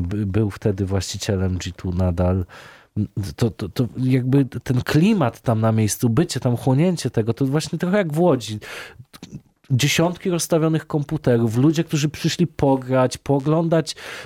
by- 0.01 0.25
był 0.25 0.49
wtedy 0.49 0.85
właścicielem 0.85 1.57
G2 1.57 1.95
nadal 1.95 2.45
to, 3.35 3.51
to, 3.51 3.69
to 3.69 3.87
jakby 3.97 4.45
ten 4.45 4.81
klimat 4.81 5.41
tam 5.41 5.61
na 5.61 5.71
miejscu, 5.71 6.09
bycie 6.09 6.39
tam, 6.39 6.57
chłonięcie 6.57 7.09
tego, 7.09 7.33
to 7.33 7.45
właśnie 7.45 7.79
trochę 7.79 7.97
jak 7.97 8.13
w 8.13 8.19
Łodzi. 8.19 8.59
Dziesiątki 9.71 10.29
rozstawionych 10.29 10.87
komputerów, 10.87 11.57
ludzie, 11.57 11.83
którzy 11.83 12.09
przyszli 12.09 12.47
pograć, 12.47 13.17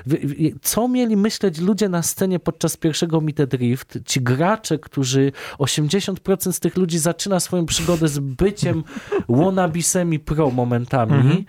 wy- 0.06 0.20
co 0.62 0.88
mieli 0.88 1.18
myśleć 1.18 1.60
ludzie 1.60 1.89
na 1.89 2.02
scenie 2.04 2.39
podczas 2.39 2.78
pierwszego 2.78 3.22
Meet 3.22 3.44
Drift, 3.44 4.00
ci 4.06 4.22
gracze, 4.22 4.80
którzy 4.80 5.32
80% 5.60 6.52
z 6.52 6.60
tych 6.60 6.78
ludzi 6.78 7.00
zaczyna 7.00 7.39
swoją 7.39 7.66
przygodę 7.66 8.08
z 8.08 8.20
byciem 8.20 8.84
wannabisemi 9.30 10.20
pro 10.20 10.50
momentami. 10.50 11.46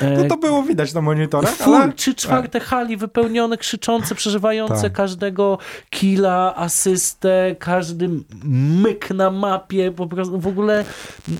No 0.00 0.06
E, 0.08 0.24
to 0.28 0.36
było 0.36 0.62
widać 0.62 0.94
na 0.94 1.00
monitorach, 1.00 1.50
Full, 1.56 1.74
ale... 1.74 1.92
trzy 1.92 2.14
czwarte 2.14 2.60
hali 2.60 2.96
wypełnione, 2.96 3.56
krzyczące, 3.56 4.14
przeżywające 4.14 4.82
Tak. 4.82 4.92
każdego 4.92 5.58
killa, 5.90 6.54
asystę, 6.56 7.56
każdy 7.58 8.10
myk 8.82 9.10
na 9.10 9.30
mapie, 9.30 9.92
po 9.92 10.06
prostu 10.06 10.38
w 10.40 10.46
ogóle 10.46 10.84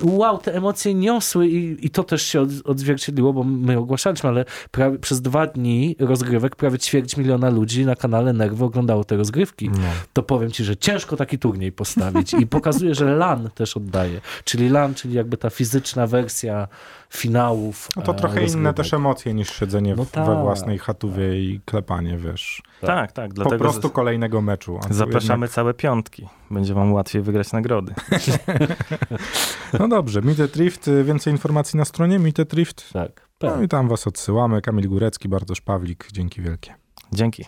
wow, 0.02 0.38
te 0.38 0.54
emocje 0.54 0.94
niosły 0.94 1.48
i, 1.48 1.86
i 1.86 1.90
to 1.92 2.04
też 2.04 2.22
się 2.22 2.40
od, 2.40 2.48
odzwierciedliło, 2.64 3.32
bo 3.32 3.44
my 3.44 3.78
ogłaszaliśmy, 3.78 4.28
ale 4.28 4.44
prawie, 4.70 4.98
przez 4.98 5.22
dwa 5.22 5.46
dni 5.46 5.96
rozgrywek 5.98 6.56
prawie 6.56 6.78
ćwierć 6.78 7.16
miliona 7.16 7.50
ludzi 7.50 7.86
na 7.86 7.96
kanale 7.96 8.32
Nerwy 8.32 8.64
oglądało 8.64 9.04
te 9.04 9.16
rozgrywki. 9.16 9.70
No. 9.70 9.78
To 10.12 10.22
powiem 10.22 10.50
ci, 10.50 10.64
że 10.64 10.76
ciężko 10.76 11.16
taki 11.16 11.38
turniej 11.38 11.72
postawić 11.72 12.34
i 12.34 12.46
pokazuje, 12.46 12.94
że 12.94 13.16
LAN 13.16 13.50
też 13.54 13.76
oddaje. 13.76 14.20
Czyli 14.44 14.68
LAN, 14.68 14.94
czyli 14.94 15.14
jakby 15.14 15.36
ta 15.36 15.50
fizyczna 15.50 16.06
wersja 16.06 16.68
finałów. 17.16 17.88
No 17.96 18.02
to 18.02 18.12
e, 18.12 18.14
trochę 18.14 18.34
inne 18.34 18.42
rozgrywek. 18.44 18.76
też 18.76 18.94
emocje 18.94 19.34
niż 19.34 19.50
siedzenie 19.50 19.94
No 19.96 20.04
w, 20.04 20.10
tak. 20.10 20.26
we 20.26 20.42
własnej 20.42 20.78
chatówie 20.78 21.40
i 21.42 21.60
klepanie, 21.64 22.16
wiesz. 22.18 22.62
Tak, 22.80 23.12
tak. 23.12 23.28
Po 23.28 23.34
Dlatego 23.34 23.58
prostu 23.58 23.88
z- 23.88 23.92
kolejnego 23.92 24.40
meczu. 24.40 24.80
Zapraszamy 24.90 25.32
jednak- 25.44 25.50
całe 25.50 25.74
piątki. 25.74 26.28
Będzie 26.50 26.74
wam 26.74 26.92
łatwiej 26.92 27.22
wygrać 27.22 27.52
nagrody. 27.52 27.94
No 29.78 29.88
dobrze, 29.88 30.20
Meet 30.20 30.42
Drift, 30.52 30.88
y, 30.88 31.04
więcej 31.04 31.32
informacji 31.32 31.76
na 31.78 31.84
stronie 31.84 32.18
Meet 32.18 32.42
Drift. 32.42 32.92
Tak. 32.92 33.28
No 33.42 33.62
i 33.62 33.68
tam 33.68 33.88
was 33.88 34.06
odsyłamy. 34.06 34.62
Kamil 34.62 34.88
Górecki, 34.88 35.28
Bartosz 35.28 35.60
Pawlik, 35.60 36.08
dzięki 36.12 36.42
wielkie. 36.42 36.74
Dzięki. 37.12 37.44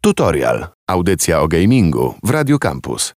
Tutorial. 0.00 0.66
Audycja 0.90 1.40
o 1.40 1.48
gamingu 1.48 2.14
w 2.22 2.30
Radio 2.30 2.58
Campus. 2.58 3.12